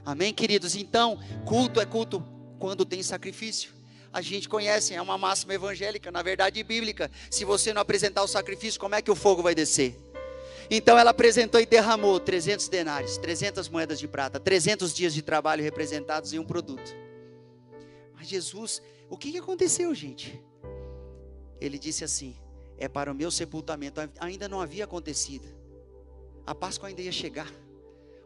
[0.05, 0.77] Amém, queridos?
[0.77, 2.34] Então, culto é culto
[2.65, 3.71] quando tem sacrifício.
[4.11, 7.11] A gente conhece, é uma máxima evangélica, na verdade bíblica.
[7.29, 9.95] Se você não apresentar o sacrifício, como é que o fogo vai descer?
[10.67, 15.63] Então ela apresentou e derramou 300 denários, 300 moedas de prata, 300 dias de trabalho
[15.63, 16.91] representados em um produto.
[18.15, 20.41] Mas Jesus, o que aconteceu, gente?
[21.61, 22.35] Ele disse assim:
[22.79, 24.01] é para o meu sepultamento.
[24.19, 25.47] Ainda não havia acontecido.
[26.47, 27.53] A Páscoa ainda ia chegar.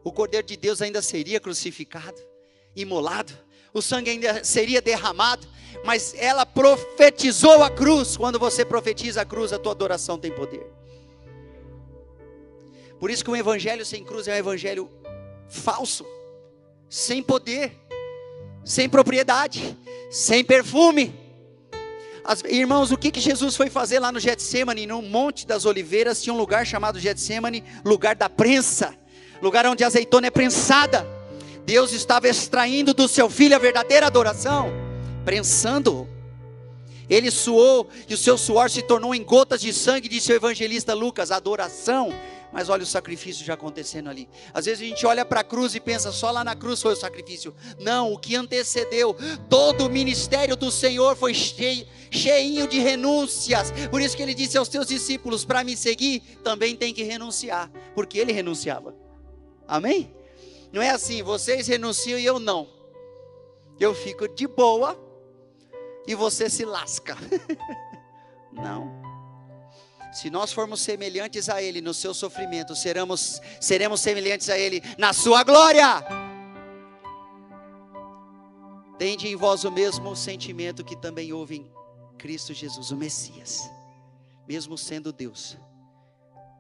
[0.02, 2.29] O Cordeiro de Deus ainda seria crucificado,
[2.76, 3.34] imolado.
[3.74, 5.48] O sangue ainda seria derramado.
[5.84, 8.18] Mas ela profetizou a cruz.
[8.18, 10.66] Quando você profetiza a cruz, a tua adoração tem poder.
[13.00, 14.90] Por isso que o evangelho sem cruz é um evangelho
[15.48, 16.06] falso,
[16.90, 17.72] sem poder,
[18.66, 19.78] sem propriedade,
[20.12, 21.18] sem perfume.
[22.26, 26.22] As, irmãos, o que, que Jesus foi fazer lá no Getsemane, no Monte das Oliveiras,
[26.22, 28.94] tinha um lugar chamado Getsemane, lugar da prensa,
[29.42, 31.08] lugar onde a azeitona é prensada.
[31.70, 34.72] Deus estava extraindo do seu filho a verdadeira adoração,
[35.24, 36.10] prensando-o.
[37.08, 40.96] Ele suou e o seu suor se tornou em gotas de sangue, disse o evangelista
[40.96, 41.30] Lucas.
[41.30, 42.12] Adoração
[42.52, 44.28] mas olha o sacrifício já acontecendo ali.
[44.52, 46.94] Às vezes a gente olha para a cruz e pensa, só lá na cruz foi
[46.94, 47.54] o sacrifício.
[47.80, 49.16] Não, o que antecedeu,
[49.48, 53.72] todo o ministério do Senhor foi cheio, cheinho de renúncias.
[53.92, 57.70] Por isso que ele disse aos seus discípulos: para me seguir, também tem que renunciar,
[57.94, 58.96] porque ele renunciava.
[59.68, 60.12] Amém?
[60.72, 62.70] Não é assim, vocês renunciam e eu não.
[63.80, 64.98] Eu fico de boa
[66.06, 67.16] e você se lasca.
[68.52, 69.00] não.
[70.12, 75.14] Se nós formos semelhantes a Ele no seu sofrimento, seremos, seremos semelhantes a Ele na
[75.14, 76.04] sua glória.
[78.98, 81.72] Tende em vós o mesmo sentimento que também houve em
[82.18, 83.70] Cristo Jesus, o Messias,
[84.48, 85.58] mesmo sendo Deus.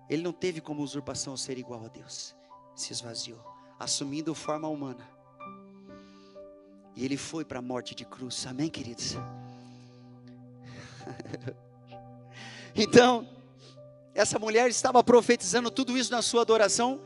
[0.09, 2.35] Ele não teve como usurpação ser igual a Deus,
[2.75, 3.43] se esvaziou,
[3.79, 5.09] assumindo forma humana.
[6.95, 9.15] E ele foi para a morte de cruz, amém, queridos?
[12.75, 13.27] então,
[14.13, 16.99] essa mulher estava profetizando tudo isso na sua adoração.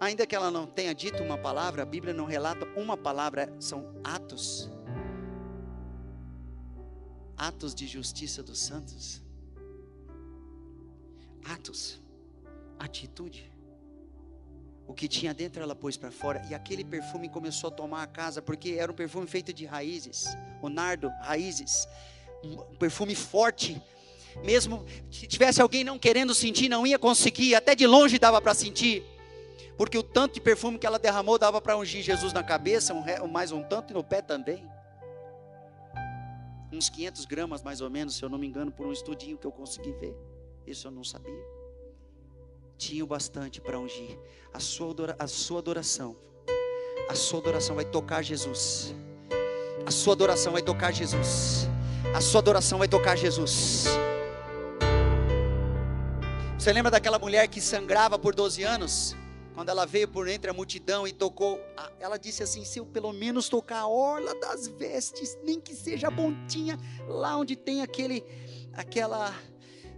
[0.00, 3.94] Ainda que ela não tenha dito uma palavra, a Bíblia não relata uma palavra, são
[4.02, 4.70] atos.
[7.36, 9.22] Atos de justiça dos santos.
[11.44, 12.00] Atos.
[12.78, 13.55] Atitude.
[14.86, 18.06] O que tinha dentro ela pôs para fora e aquele perfume começou a tomar a
[18.06, 20.26] casa, porque era um perfume feito de raízes,
[20.62, 21.88] o nardo, raízes,
[22.44, 23.82] um perfume forte,
[24.44, 28.54] mesmo que tivesse alguém não querendo sentir, não ia conseguir, até de longe dava para
[28.54, 29.04] sentir,
[29.76, 33.26] porque o tanto de perfume que ela derramou dava para ungir Jesus na cabeça, um,
[33.26, 34.64] mais um tanto e no pé também.
[36.72, 39.46] Uns 500 gramas mais ou menos, se eu não me engano, por um estudinho que
[39.46, 40.16] eu consegui ver.
[40.66, 41.55] Isso eu não sabia.
[42.76, 44.18] Tinha o bastante para ungir.
[44.52, 46.16] A sua, a sua adoração,
[47.08, 48.94] a sua adoração vai tocar Jesus.
[49.86, 51.68] A sua adoração vai tocar Jesus.
[52.14, 53.84] A sua adoração vai tocar Jesus.
[56.58, 59.16] Você lembra daquela mulher que sangrava por 12 anos?
[59.54, 61.60] Quando ela veio por entre a multidão e tocou,
[61.98, 66.08] ela disse assim: se eu pelo menos tocar a orla das vestes, nem que seja
[66.08, 68.22] a pontinha, lá onde tem aquele,
[68.72, 69.32] aquela,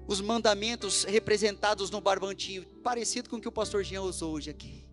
[0.08, 4.88] os mandamentos representados no barbantinho, parecido com o que o pastor Jean usou hoje aqui.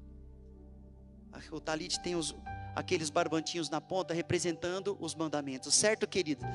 [1.50, 2.36] O talite tem os,
[2.76, 6.46] aqueles barbantinhos na ponta representando os mandamentos, certo, querido?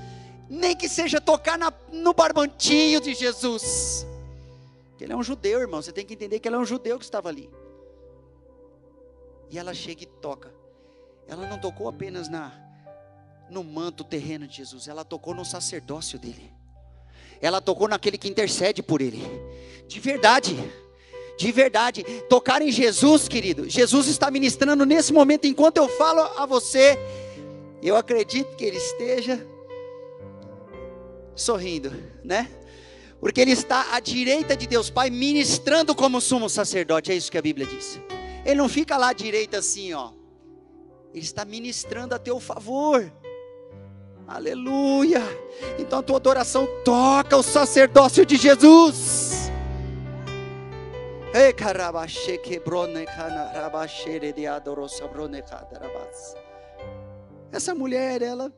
[0.47, 4.07] Nem que seja tocar na, no barbantinho de Jesus.
[5.01, 5.81] Ele é um judeu, irmão.
[5.81, 7.49] Você tem que entender que ele é um judeu que estava ali.
[9.49, 10.53] E ela chega e toca.
[11.27, 12.53] Ela não tocou apenas na
[13.49, 16.60] no manto terreno de Jesus, ela tocou no sacerdócio dele.
[17.41, 19.23] Ela tocou naquele que intercede por ele.
[19.87, 20.57] De verdade.
[21.39, 23.69] De verdade, tocar em Jesus, querido.
[23.69, 26.99] Jesus está ministrando nesse momento enquanto eu falo a você.
[27.83, 29.47] Eu acredito que ele esteja
[31.35, 31.91] sorrindo,
[32.23, 32.47] né?
[33.21, 37.37] porque ele está à direita de Deus Pai, ministrando como sumo sacerdote, é isso que
[37.37, 38.01] a Bíblia diz.
[38.45, 40.13] Ele não fica lá à direita assim, ó.
[41.13, 43.13] Ele está ministrando a teu favor.
[44.31, 45.23] Aleluia.
[45.77, 49.51] Então a tua adoração toca o sacerdócio de Jesus.
[57.51, 58.53] Essa mulher, ela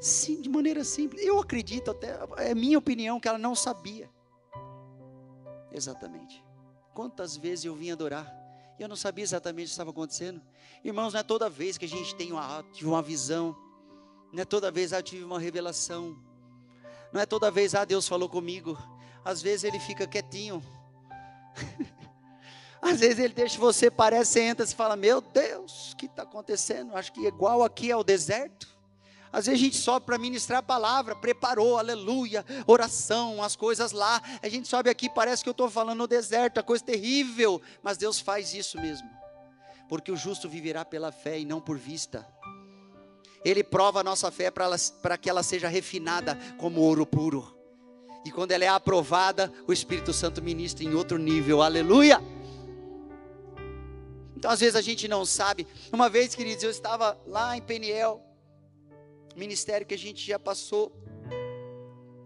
[0.00, 1.24] Sim, de maneira simples.
[1.24, 4.10] Eu acredito até, é minha opinião, que ela não sabia.
[5.70, 6.44] Exatamente.
[6.94, 8.32] Quantas vezes eu vim adorar
[8.76, 10.40] e eu não sabia exatamente o que estava acontecendo.
[10.84, 13.56] Irmãos, não é toda vez que a gente tem uma, uma visão,
[14.32, 16.16] não é toda vez ah, tive uma revelação,
[17.12, 18.78] não é toda vez ah, Deus falou comigo.
[19.24, 20.62] Às vezes ele fica quietinho.
[22.80, 26.22] Às vezes ele deixa você, parece, você entra e fala: Meu Deus, o que está
[26.22, 26.96] acontecendo?
[26.96, 28.68] Acho que igual aqui é o deserto.
[29.30, 34.22] Às vezes a gente sobe para ministrar a palavra, preparou, aleluia, oração, as coisas lá.
[34.42, 37.60] A gente sobe aqui, parece que eu estou falando no deserto, a coisa terrível.
[37.82, 39.08] Mas Deus faz isso mesmo.
[39.88, 42.26] Porque o justo viverá pela fé e não por vista.
[43.44, 47.56] Ele prova a nossa fé para que ela seja refinada como ouro puro.
[48.24, 51.62] E quando ela é aprovada, o Espírito Santo ministra em outro nível.
[51.62, 52.20] Aleluia!
[54.36, 55.66] Então, às vezes a gente não sabe.
[55.92, 58.22] Uma vez, queridos, eu estava lá em Peniel,
[59.34, 60.92] ministério que a gente já passou,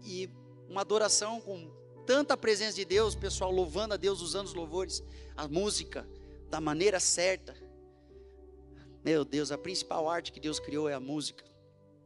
[0.05, 0.29] e
[0.67, 1.71] uma adoração com
[2.05, 5.01] tanta presença de Deus, pessoal louvando a Deus, usando os louvores,
[5.35, 6.07] a música
[6.49, 7.55] da maneira certa.
[9.03, 11.43] Meu Deus, a principal arte que Deus criou é a música.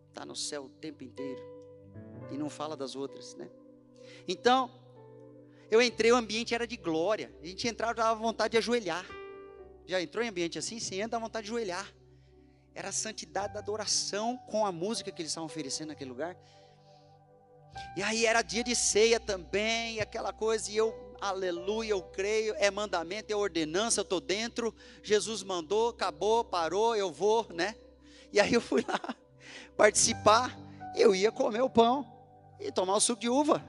[0.09, 1.41] Está no céu o tempo inteiro.
[2.31, 3.49] E não fala das outras, né?
[4.27, 4.71] Então,
[5.69, 7.31] eu entrei, o ambiente era de glória.
[7.41, 9.05] A gente entrava, dava vontade de ajoelhar.
[9.85, 10.79] Já entrou em ambiente assim?
[10.79, 11.93] Sim, entra, dá vontade de ajoelhar.
[12.73, 16.37] Era a santidade da adoração com a música que eles estavam oferecendo naquele lugar.
[17.95, 22.69] E aí era dia de ceia também, aquela coisa, e eu, aleluia, eu creio, é
[22.69, 24.73] mandamento, é ordenança, eu estou dentro.
[25.03, 27.75] Jesus mandou, acabou, parou, eu vou, né?
[28.31, 29.15] E aí eu fui lá
[29.75, 30.57] participar,
[30.95, 32.05] eu ia comer o pão
[32.59, 33.63] e tomar o suco de uva,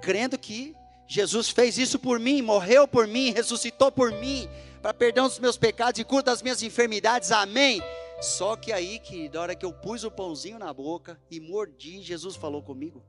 [0.00, 0.74] crendo que
[1.06, 4.48] Jesus fez isso por mim, morreu por mim, ressuscitou por mim,
[4.82, 7.82] para perdão dos meus pecados e cura das minhas enfermidades, amém.
[8.20, 12.02] Só que aí, que da hora que eu pus o pãozinho na boca e mordi,
[12.02, 13.02] Jesus falou comigo.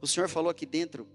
[0.00, 1.08] O Senhor falou aqui dentro: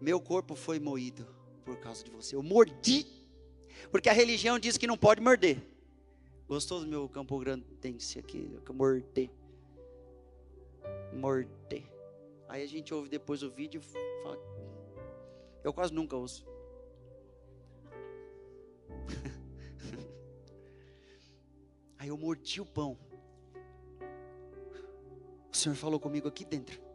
[0.00, 1.26] Meu corpo foi moído
[1.64, 2.36] por causa de você.
[2.36, 3.06] Eu mordi,
[3.90, 5.58] porque a religião diz que não pode morder.
[6.48, 8.58] Gostou do meu campo grandense aqui?
[8.72, 9.30] Morder.
[11.12, 11.82] Morder.
[12.48, 14.38] Aí a gente ouve depois o vídeo e fala.
[15.64, 16.46] Eu quase nunca ouço.
[21.98, 22.96] Aí eu mordi o pão.
[25.52, 26.85] O Senhor falou comigo aqui dentro.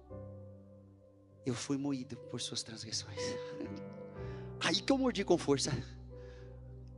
[1.46, 3.20] Eu fui moído por suas transgressões.
[4.60, 5.72] Aí que eu mordi com força.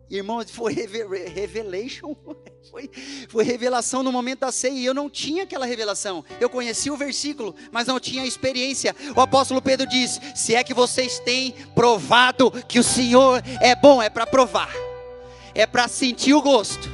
[0.10, 2.16] Irmão, foi revelation,
[2.70, 2.92] foi,
[3.30, 6.24] foi revelação no momento da ceia, e eu não tinha aquela revelação.
[6.40, 8.96] Eu conhecia o versículo, mas não tinha a experiência.
[9.16, 14.04] O apóstolo Pedro diz: Se é que vocês têm provado que o Senhor é bom,
[14.04, 14.72] é para provar,
[15.56, 16.88] é para sentir o gosto.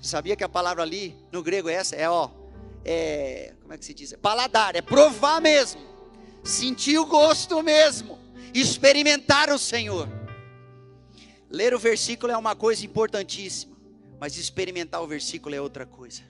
[0.00, 1.96] Sabia que a palavra ali no grego é essa?
[1.96, 2.28] É ó,
[2.84, 4.12] é, como é que se diz?
[4.20, 5.80] Paladar, é provar mesmo,
[6.44, 8.18] sentir o gosto mesmo,
[8.52, 10.08] experimentar o Senhor.
[11.50, 13.76] Ler o versículo é uma coisa importantíssima,
[14.20, 16.22] mas experimentar o versículo é outra coisa.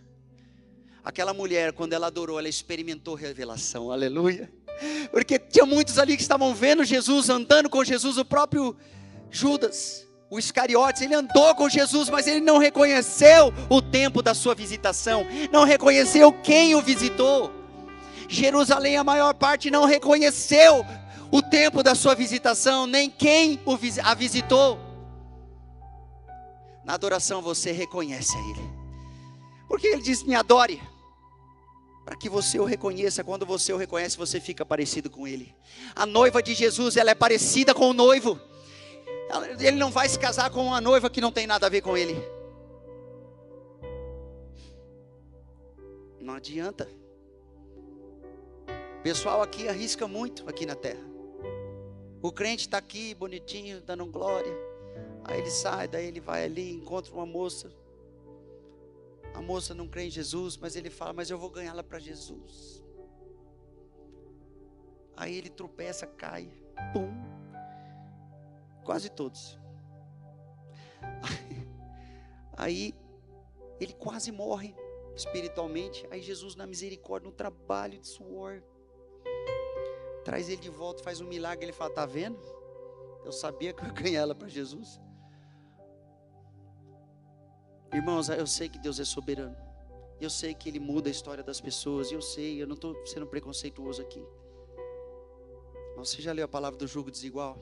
[1.03, 4.51] Aquela mulher, quando ela adorou, ela experimentou revelação, aleluia.
[5.11, 8.77] Porque tinha muitos ali que estavam vendo Jesus, andando com Jesus, o próprio
[9.31, 10.05] Judas
[10.35, 15.25] o Iscariotes, ele andou com Jesus, mas ele não reconheceu o tempo da sua visitação,
[15.53, 17.53] não reconheceu quem o visitou.
[18.29, 20.85] Jerusalém, a maior parte, não reconheceu
[21.31, 23.61] o tempo da sua visitação, nem quem
[24.03, 24.79] a visitou.
[26.85, 28.71] Na adoração você reconhece a Ele,
[29.69, 30.83] porque Ele diz: Me adore,
[32.05, 33.25] para que você o reconheça.
[33.25, 35.55] Quando você o reconhece, você fica parecido com Ele.
[35.95, 38.39] A noiva de Jesus, ela é parecida com o noivo.
[39.59, 41.97] Ele não vai se casar com uma noiva que não tem nada a ver com
[41.97, 42.17] ele.
[46.21, 46.89] Não adianta.
[49.05, 51.05] Pessoal aqui arrisca muito aqui na terra.
[52.23, 54.51] O crente está aqui bonitinho, dando glória.
[55.25, 57.71] Aí ele sai, daí ele vai ali, encontra uma moça.
[59.35, 62.83] A moça não crê em Jesus, mas ele fala: Mas eu vou ganhá-la para Jesus.
[65.15, 66.51] Aí ele tropeça, cai,
[66.95, 67.13] pum,
[68.87, 69.61] Quase todos.
[72.57, 72.95] Aí
[73.79, 74.75] ele quase morre
[75.15, 76.07] espiritualmente.
[76.11, 78.63] Aí Jesus, na misericórdia, no trabalho de suor,
[80.25, 81.67] traz ele de volta, faz um milagre.
[81.67, 82.39] Ele fala: Tá vendo?
[83.25, 85.01] Eu sabia que eu ia ganhar ela para Jesus.
[87.93, 89.57] Irmãos, eu sei que Deus é soberano.
[90.21, 92.11] Eu sei que Ele muda a história das pessoas.
[92.11, 94.25] Eu sei, eu não estou sendo preconceituoso aqui.
[95.97, 97.57] Mas você já leu a palavra do jugo desigual?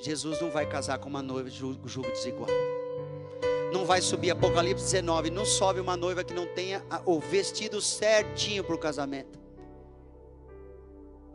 [0.00, 2.48] Jesus não vai casar com uma noiva de julgo desigual.
[3.72, 5.30] Não vai subir Apocalipse 19.
[5.30, 9.43] Não sobe uma noiva que não tenha o vestido certinho para o casamento.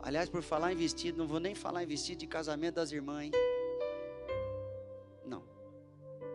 [0.02, 3.24] Aliás, por falar em vestido, não vou nem falar em vestido de casamento das irmãs,
[3.24, 3.32] hein?
[5.26, 5.42] Não,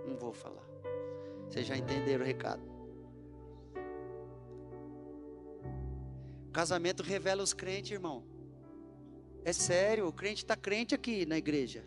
[0.07, 0.63] não vou falar.
[1.49, 2.61] Vocês já entenderam o recado.
[6.51, 8.23] Casamento revela os crentes, irmão.
[9.43, 11.83] É sério, o crente está crente aqui na igreja.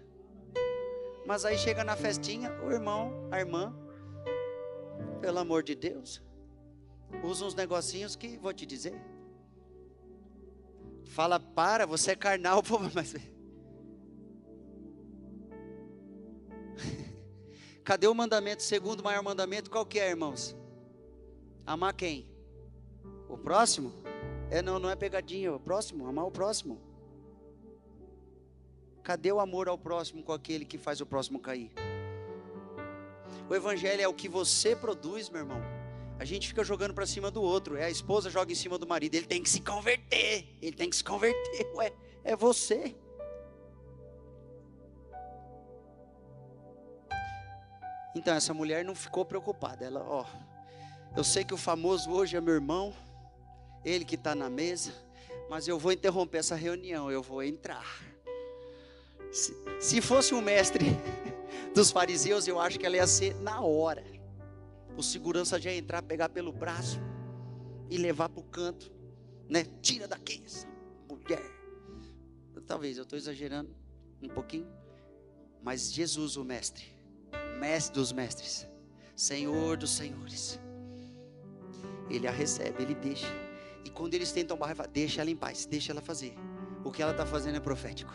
[1.27, 3.75] Mas aí chega na festinha, o irmão, a irmã,
[5.21, 6.23] pelo amor de Deus,
[7.23, 9.01] usa uns negocinhos que vou te dizer.
[11.09, 13.15] Fala, para, você é carnal, pô, mas.
[17.83, 19.71] Cadê o mandamento, segundo maior mandamento?
[19.71, 20.55] Qual que é, irmãos?
[21.67, 22.31] Amar quem?
[23.29, 23.93] O próximo?
[24.51, 26.81] É, não, não é pegadinha, o próximo, amar o próximo.
[29.03, 31.73] Cadê o amor ao próximo com aquele que faz o próximo cair?
[33.49, 35.78] O evangelho é o que você produz, meu irmão.
[36.19, 37.77] A gente fica jogando para cima do outro.
[37.77, 39.15] É a esposa joga em cima do marido.
[39.15, 40.49] Ele tem que se converter.
[40.61, 41.67] Ele tem que se converter.
[41.77, 41.93] Ué,
[42.25, 42.97] é você.
[48.17, 49.85] Então essa mulher não ficou preocupada.
[49.85, 50.27] Ela, ó,
[51.17, 52.93] eu sei que o famoso hoje é meu irmão,
[53.85, 54.93] ele que está na mesa,
[55.49, 57.87] mas eu vou interromper essa reunião, eu vou entrar.
[59.31, 60.87] Se, se fosse um mestre
[61.75, 64.18] dos fariseus, eu acho que ela ia ser na hora.
[64.99, 66.99] O segurança já entrar, pegar pelo braço
[67.89, 68.91] e levar para o canto,
[69.49, 69.65] né?
[69.81, 70.67] Tira daqui essa
[71.09, 71.41] mulher.
[72.67, 73.71] Talvez eu estou exagerando
[74.21, 74.67] um pouquinho,
[75.63, 76.85] mas Jesus, o mestre,
[77.61, 78.67] mestre dos mestres,
[79.15, 80.59] Senhor dos senhores.
[82.11, 83.29] Ele a recebe, ele deixa.
[83.85, 86.35] E quando eles tentam barrar, deixa ela em paz, deixa ela fazer.
[86.85, 88.13] O que ela está fazendo é profético.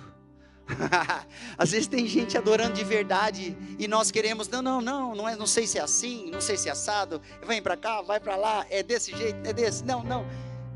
[1.58, 5.36] Às vezes tem gente adorando de verdade e nós queremos, não, não, não, não, é,
[5.36, 8.36] não sei se é assim, não sei se é assado, vem para cá, vai para
[8.36, 9.84] lá, é desse jeito, é desse.
[9.84, 10.26] Não, não.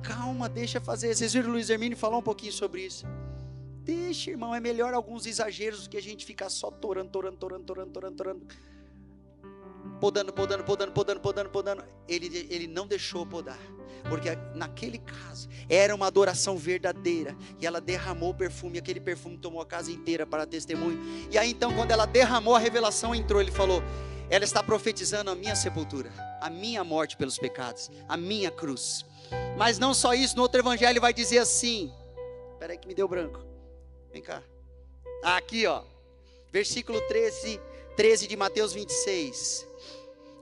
[0.01, 1.15] Calma, deixa fazer.
[1.15, 3.05] Vocês viram o Luiz Hermínio falar um pouquinho sobre isso.
[3.83, 7.63] Deixa, irmão, é melhor alguns exageros do que a gente ficar só torando, torando, torando,
[7.63, 8.47] torando, torando, torando.
[9.99, 11.83] Podando, podando, podando, podando, podando, podando.
[12.07, 13.59] Ele, ele não deixou podar.
[14.09, 17.35] Porque naquele caso era uma adoração verdadeira.
[17.59, 18.77] E ela derramou o perfume.
[18.77, 20.99] Aquele perfume tomou a casa inteira para testemunho.
[21.31, 23.41] E aí então, quando ela derramou, a revelação entrou.
[23.41, 23.81] Ele falou:
[24.29, 29.05] Ela está profetizando a minha sepultura, a minha morte pelos pecados, a minha cruz.
[29.57, 31.91] Mas não só isso, no outro evangelho vai dizer assim:
[32.53, 33.43] Espera aí que me deu branco.
[34.11, 34.41] Vem cá.
[35.23, 35.83] Aqui, ó.
[36.51, 37.59] Versículo 13,
[37.95, 39.66] 13 de Mateus 26.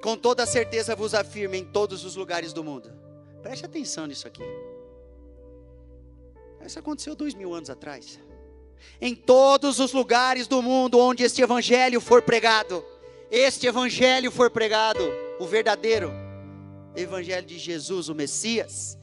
[0.05, 2.93] Com toda certeza vos afirmo em todos os lugares do mundo.
[3.41, 4.43] Preste atenção nisso aqui.
[6.63, 8.19] Isso aconteceu dois mil anos atrás.
[9.01, 12.85] Em todos os lugares do mundo onde este evangelho for pregado,
[13.31, 15.01] este evangelho for pregado,
[15.39, 16.11] o verdadeiro
[16.95, 18.99] evangelho de Jesus, o Messias,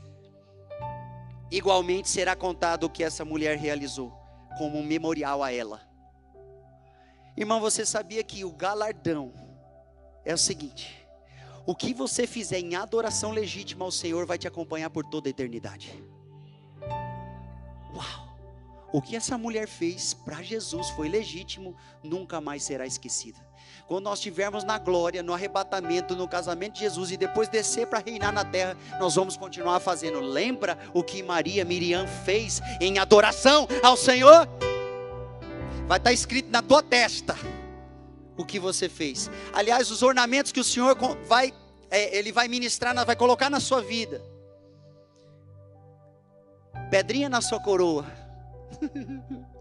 [1.51, 4.13] igualmente será contado o que essa mulher realizou
[4.57, 5.81] como um memorial a ela.
[7.37, 9.52] Irmão, você sabia que o galardão
[10.25, 11.03] é o seguinte:
[11.65, 15.31] o que você fizer em adoração legítima ao Senhor vai te acompanhar por toda a
[15.31, 16.03] eternidade.
[17.95, 18.33] Uau!
[18.93, 23.39] O que essa mulher fez para Jesus foi legítimo, nunca mais será esquecida.
[23.87, 28.01] Quando nós estivermos na glória, no arrebatamento, no casamento de Jesus e depois descer para
[28.01, 30.21] reinar na terra, nós vamos continuar fazendo.
[30.21, 34.47] Lembra o que Maria Miriam fez em adoração ao Senhor?
[35.87, 37.35] Vai estar tá escrito na tua testa
[38.37, 39.31] o que você fez.
[39.53, 41.53] Aliás, os ornamentos que o Senhor vai,
[41.91, 44.23] é, ele vai ministrar, vai colocar na sua vida.
[46.91, 48.07] Pedrinha na sua coroa.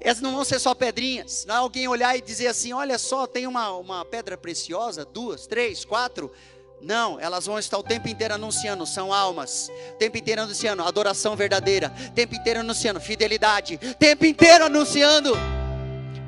[0.00, 1.44] Essas não vão ser só pedrinhas.
[1.46, 5.46] Não é alguém olhar e dizer assim: olha só, tem uma, uma pedra preciosa, duas,
[5.46, 6.32] três, quatro.
[6.80, 9.68] Não, elas vão estar o tempo inteiro anunciando, são almas.
[9.94, 11.92] O tempo inteiro anunciando adoração verdadeira.
[12.10, 13.80] O tempo inteiro anunciando fidelidade.
[13.82, 15.32] O tempo inteiro anunciando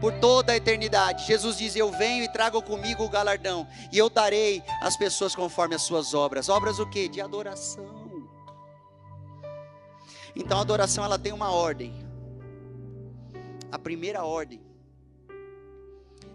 [0.00, 1.26] por toda a eternidade.
[1.26, 5.74] Jesus diz: Eu venho e trago comigo o galardão, e eu darei às pessoas conforme
[5.74, 6.48] as suas obras.
[6.48, 7.08] Obras o que?
[7.08, 8.00] De adoração.
[10.34, 11.92] Então a adoração ela tem uma ordem.
[13.70, 14.60] A primeira ordem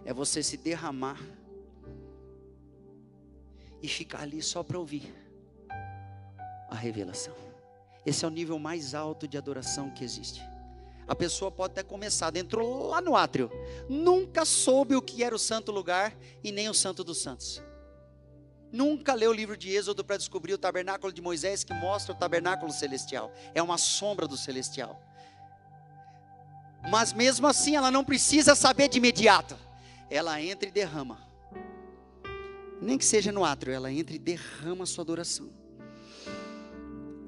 [0.04, 1.20] é você se derramar
[3.82, 5.12] e ficar ali só para ouvir
[6.70, 7.34] a revelação.
[8.04, 10.40] Esse é o nível mais alto de adoração que existe.
[11.08, 13.50] A pessoa pode ter começado, entrou lá no átrio,
[13.88, 17.62] nunca soube o que era o santo lugar e nem o santo dos santos.
[18.72, 22.16] Nunca leu o livro de Êxodo para descobrir o tabernáculo de Moisés que mostra o
[22.16, 23.32] tabernáculo celestial.
[23.54, 25.00] É uma sombra do celestial.
[26.90, 29.56] Mas mesmo assim, ela não precisa saber de imediato.
[30.10, 31.24] Ela entra e derrama.
[32.80, 35.48] Nem que seja no átrio, ela entra e derrama a sua adoração.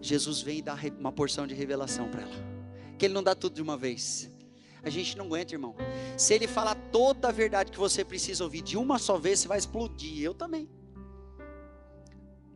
[0.01, 2.58] Jesus vem e dá uma porção de revelação para ela.
[2.99, 4.31] Que ele não dá tudo de uma vez.
[4.83, 5.75] A gente não aguenta, irmão.
[6.17, 9.49] Se ele falar toda a verdade que você precisa ouvir de uma só vez, você
[9.49, 10.23] vai explodir.
[10.23, 10.69] Eu também.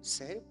[0.00, 0.42] Sério?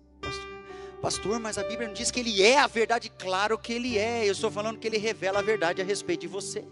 [1.02, 3.10] Pastor, mas a Bíblia não diz que ele é a verdade.
[3.10, 4.28] Claro que ele é.
[4.28, 6.64] Eu estou falando que ele revela a verdade a respeito de você,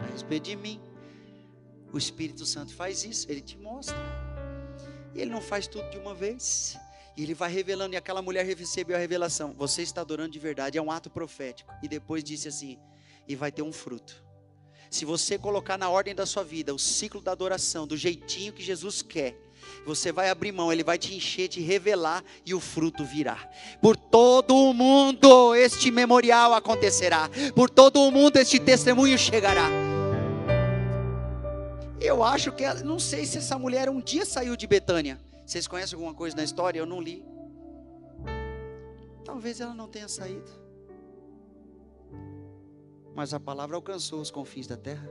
[0.00, 0.80] a respeito de mim.
[1.92, 3.96] O Espírito Santo faz isso, ele te mostra.
[5.14, 6.78] E ele não faz tudo de uma vez.
[7.18, 9.52] E ele vai revelando, e aquela mulher recebeu a revelação.
[9.58, 11.74] Você está adorando de verdade, é um ato profético.
[11.82, 12.78] E depois disse assim:
[13.26, 14.24] e vai ter um fruto.
[14.88, 18.62] Se você colocar na ordem da sua vida o ciclo da adoração, do jeitinho que
[18.62, 19.36] Jesus quer,
[19.84, 23.50] você vai abrir mão, Ele vai te encher, te revelar e o fruto virá.
[23.82, 29.68] Por todo o mundo este memorial acontecerá, por todo o mundo este testemunho chegará.
[32.00, 35.27] Eu acho que, não sei se essa mulher um dia saiu de Betânia.
[35.48, 36.78] Vocês conhecem alguma coisa na história?
[36.78, 37.24] Eu não li.
[39.24, 40.50] Talvez ela não tenha saído.
[43.14, 45.08] Mas a palavra alcançou os confins da terra.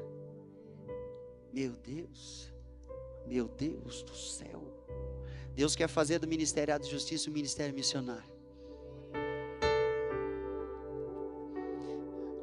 [1.52, 2.54] Meu Deus,
[3.26, 4.62] meu Deus do céu.
[5.56, 8.38] Deus quer fazer do Ministério de Justiça um ministério missionário.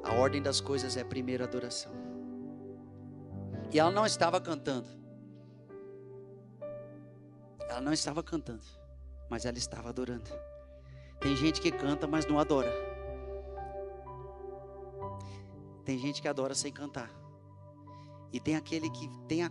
[0.02, 1.92] A ordem das coisas é a primeira adoração.
[3.72, 5.03] E ela não estava cantando.
[7.74, 8.62] Ela não estava cantando,
[9.28, 10.30] mas ela estava adorando.
[11.18, 12.72] Tem gente que canta, mas não adora.
[15.84, 17.10] Tem gente que adora sem cantar.
[18.32, 19.50] E tem aquele que tem a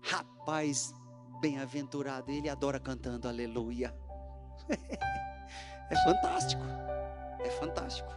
[0.00, 0.94] rapaz
[1.38, 3.94] bem-aventurado, ele adora cantando aleluia.
[5.90, 6.62] é fantástico.
[7.40, 8.08] É fantástico.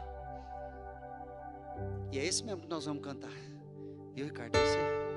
[2.10, 3.34] E é esse mesmo que nós vamos cantar.
[4.16, 4.58] Viu, Ricardo?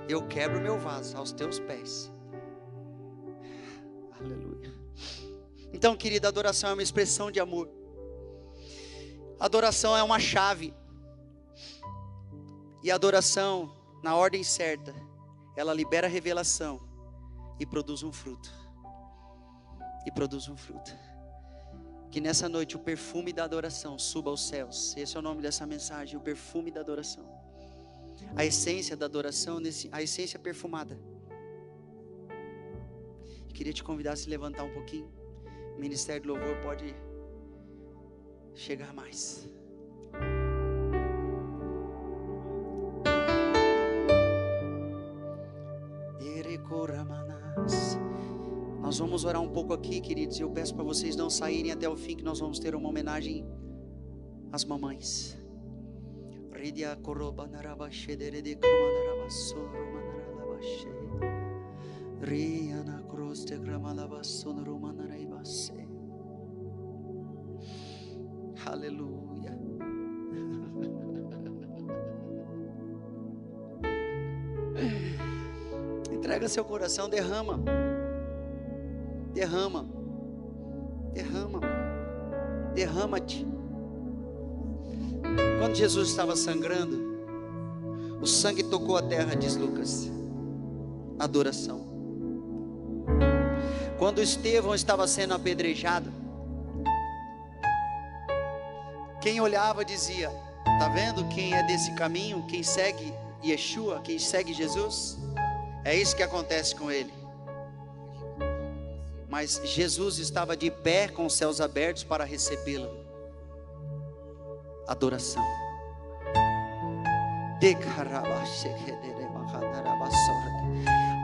[0.09, 2.12] Eu quebro meu vaso aos teus pés.
[5.83, 7.69] Então, querida, adoração é uma expressão de amor.
[9.41, 10.73] Adoração é uma chave.
[12.85, 14.95] E a adoração, na ordem certa,
[15.57, 16.81] ela libera revelação
[17.59, 18.49] e produz um fruto.
[20.07, 20.97] E produz um fruto.
[22.13, 24.97] Que nessa noite o perfume da adoração suba aos céus.
[24.97, 27.29] Esse é o nome dessa mensagem, o perfume da adoração.
[28.37, 29.59] A essência da adoração,
[29.91, 30.97] a essência perfumada.
[33.53, 35.22] Queria te convidar a se levantar um pouquinho.
[35.77, 36.95] O ministério do louvor pode
[38.55, 39.49] chegar mais.
[48.93, 50.39] Nós vamos orar um pouco aqui, queridos.
[50.39, 53.43] Eu peço para vocês não saírem até o fim, que nós vamos ter uma homenagem
[54.53, 55.39] às mamães.
[62.21, 63.55] Riana cruz te
[68.65, 69.59] Aleluia.
[76.13, 77.61] Entrega seu coração, derrama.
[79.35, 79.87] Derrama.
[81.13, 81.61] Derrama.
[82.75, 83.47] Derrama-te.
[85.59, 87.13] Quando Jesus estava sangrando,
[88.21, 90.11] o sangue tocou a terra, diz Lucas.
[91.19, 91.81] Adoração.
[93.99, 96.22] Quando Estevão estava sendo apedrejado,
[99.23, 100.31] quem olhava dizia:
[100.67, 102.45] Está vendo quem é desse caminho?
[102.49, 104.01] Quem segue Yeshua?
[104.03, 105.17] Quem segue Jesus?
[105.85, 107.13] É isso que acontece com ele.
[109.29, 112.91] Mas Jesus estava de pé com os céus abertos para recebê-lo.
[114.87, 115.43] Adoração.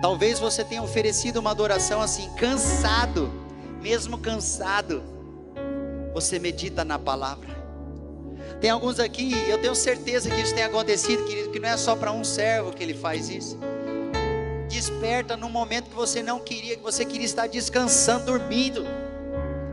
[0.01, 3.29] Talvez você tenha oferecido uma adoração assim, cansado,
[3.83, 5.03] mesmo cansado.
[6.15, 7.58] Você medita na palavra.
[8.61, 11.95] Tem alguns aqui, eu tenho certeza que isso tem acontecido, querido, que não é só
[11.95, 13.57] para um servo que ele faz isso.
[14.69, 18.85] Desperta no momento que você não queria, que você queria estar descansando, dormindo.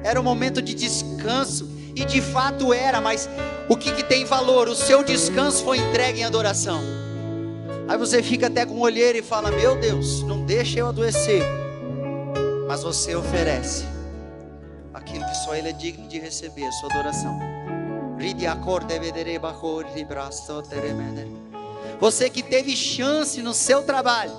[0.03, 3.27] Era um momento de descanso, e de fato era, mas
[3.67, 4.67] o que, que tem valor?
[4.67, 6.79] O seu descanso foi entregue em adoração.
[7.87, 11.41] Aí você fica até com o olheiro e fala: Meu Deus, não deixa eu adoecer.
[12.67, 13.85] Mas você oferece
[14.93, 17.54] aquilo que só Ele é digno de receber, a sua adoração.
[21.99, 24.31] Você que teve chance no seu trabalho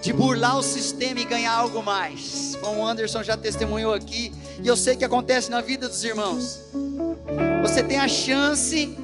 [0.00, 2.56] de burlar o sistema e ganhar algo mais.
[2.60, 4.32] Como o Anderson já testemunhou aqui,
[4.62, 6.60] e eu sei que acontece na vida dos irmãos.
[7.62, 8.96] Você tem a chance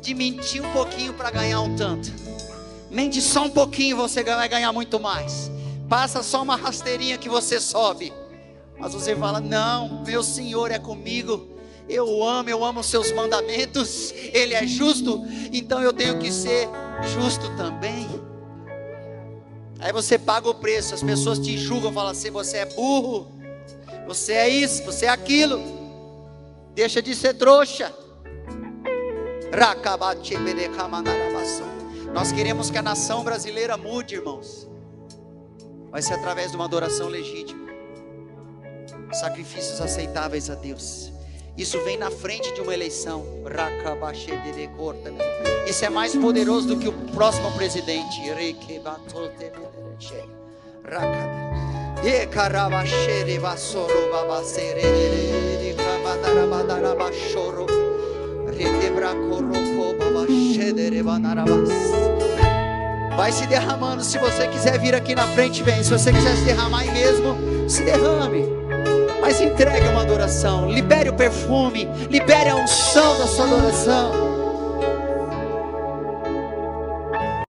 [0.00, 2.12] de mentir um pouquinho para ganhar um tanto.
[2.90, 5.50] Mente só um pouquinho, você vai ganhar muito mais.
[5.88, 8.12] Passa só uma rasteirinha que você sobe.
[8.78, 11.57] Mas você fala: Não, meu Senhor é comigo.
[11.88, 14.12] Eu amo, eu amo os seus mandamentos.
[14.32, 16.68] Ele é justo, então eu tenho que ser
[17.14, 18.06] justo também.
[19.80, 23.28] Aí você paga o preço, as pessoas te julgam, falam assim: você é burro,
[24.06, 25.62] você é isso, você é aquilo.
[26.74, 27.92] Deixa de ser trouxa.
[32.12, 34.68] Nós queremos que a nação brasileira mude, irmãos.
[35.90, 37.66] Vai ser através de uma adoração legítima,
[39.12, 41.17] sacrifícios aceitáveis a Deus.
[41.58, 43.26] Isso vem na frente de uma eleição.
[45.66, 48.20] Isso é mais poderoso do que o próximo presidente.
[63.16, 64.04] Vai se derramando.
[64.04, 65.82] Se você quiser vir aqui na frente, vem.
[65.82, 68.67] Se você quiser se derramar aí mesmo, se derrame.
[69.28, 70.70] Mas entregue uma adoração.
[70.70, 71.86] Libere o perfume.
[72.08, 74.27] Libere a unção da sua adoração.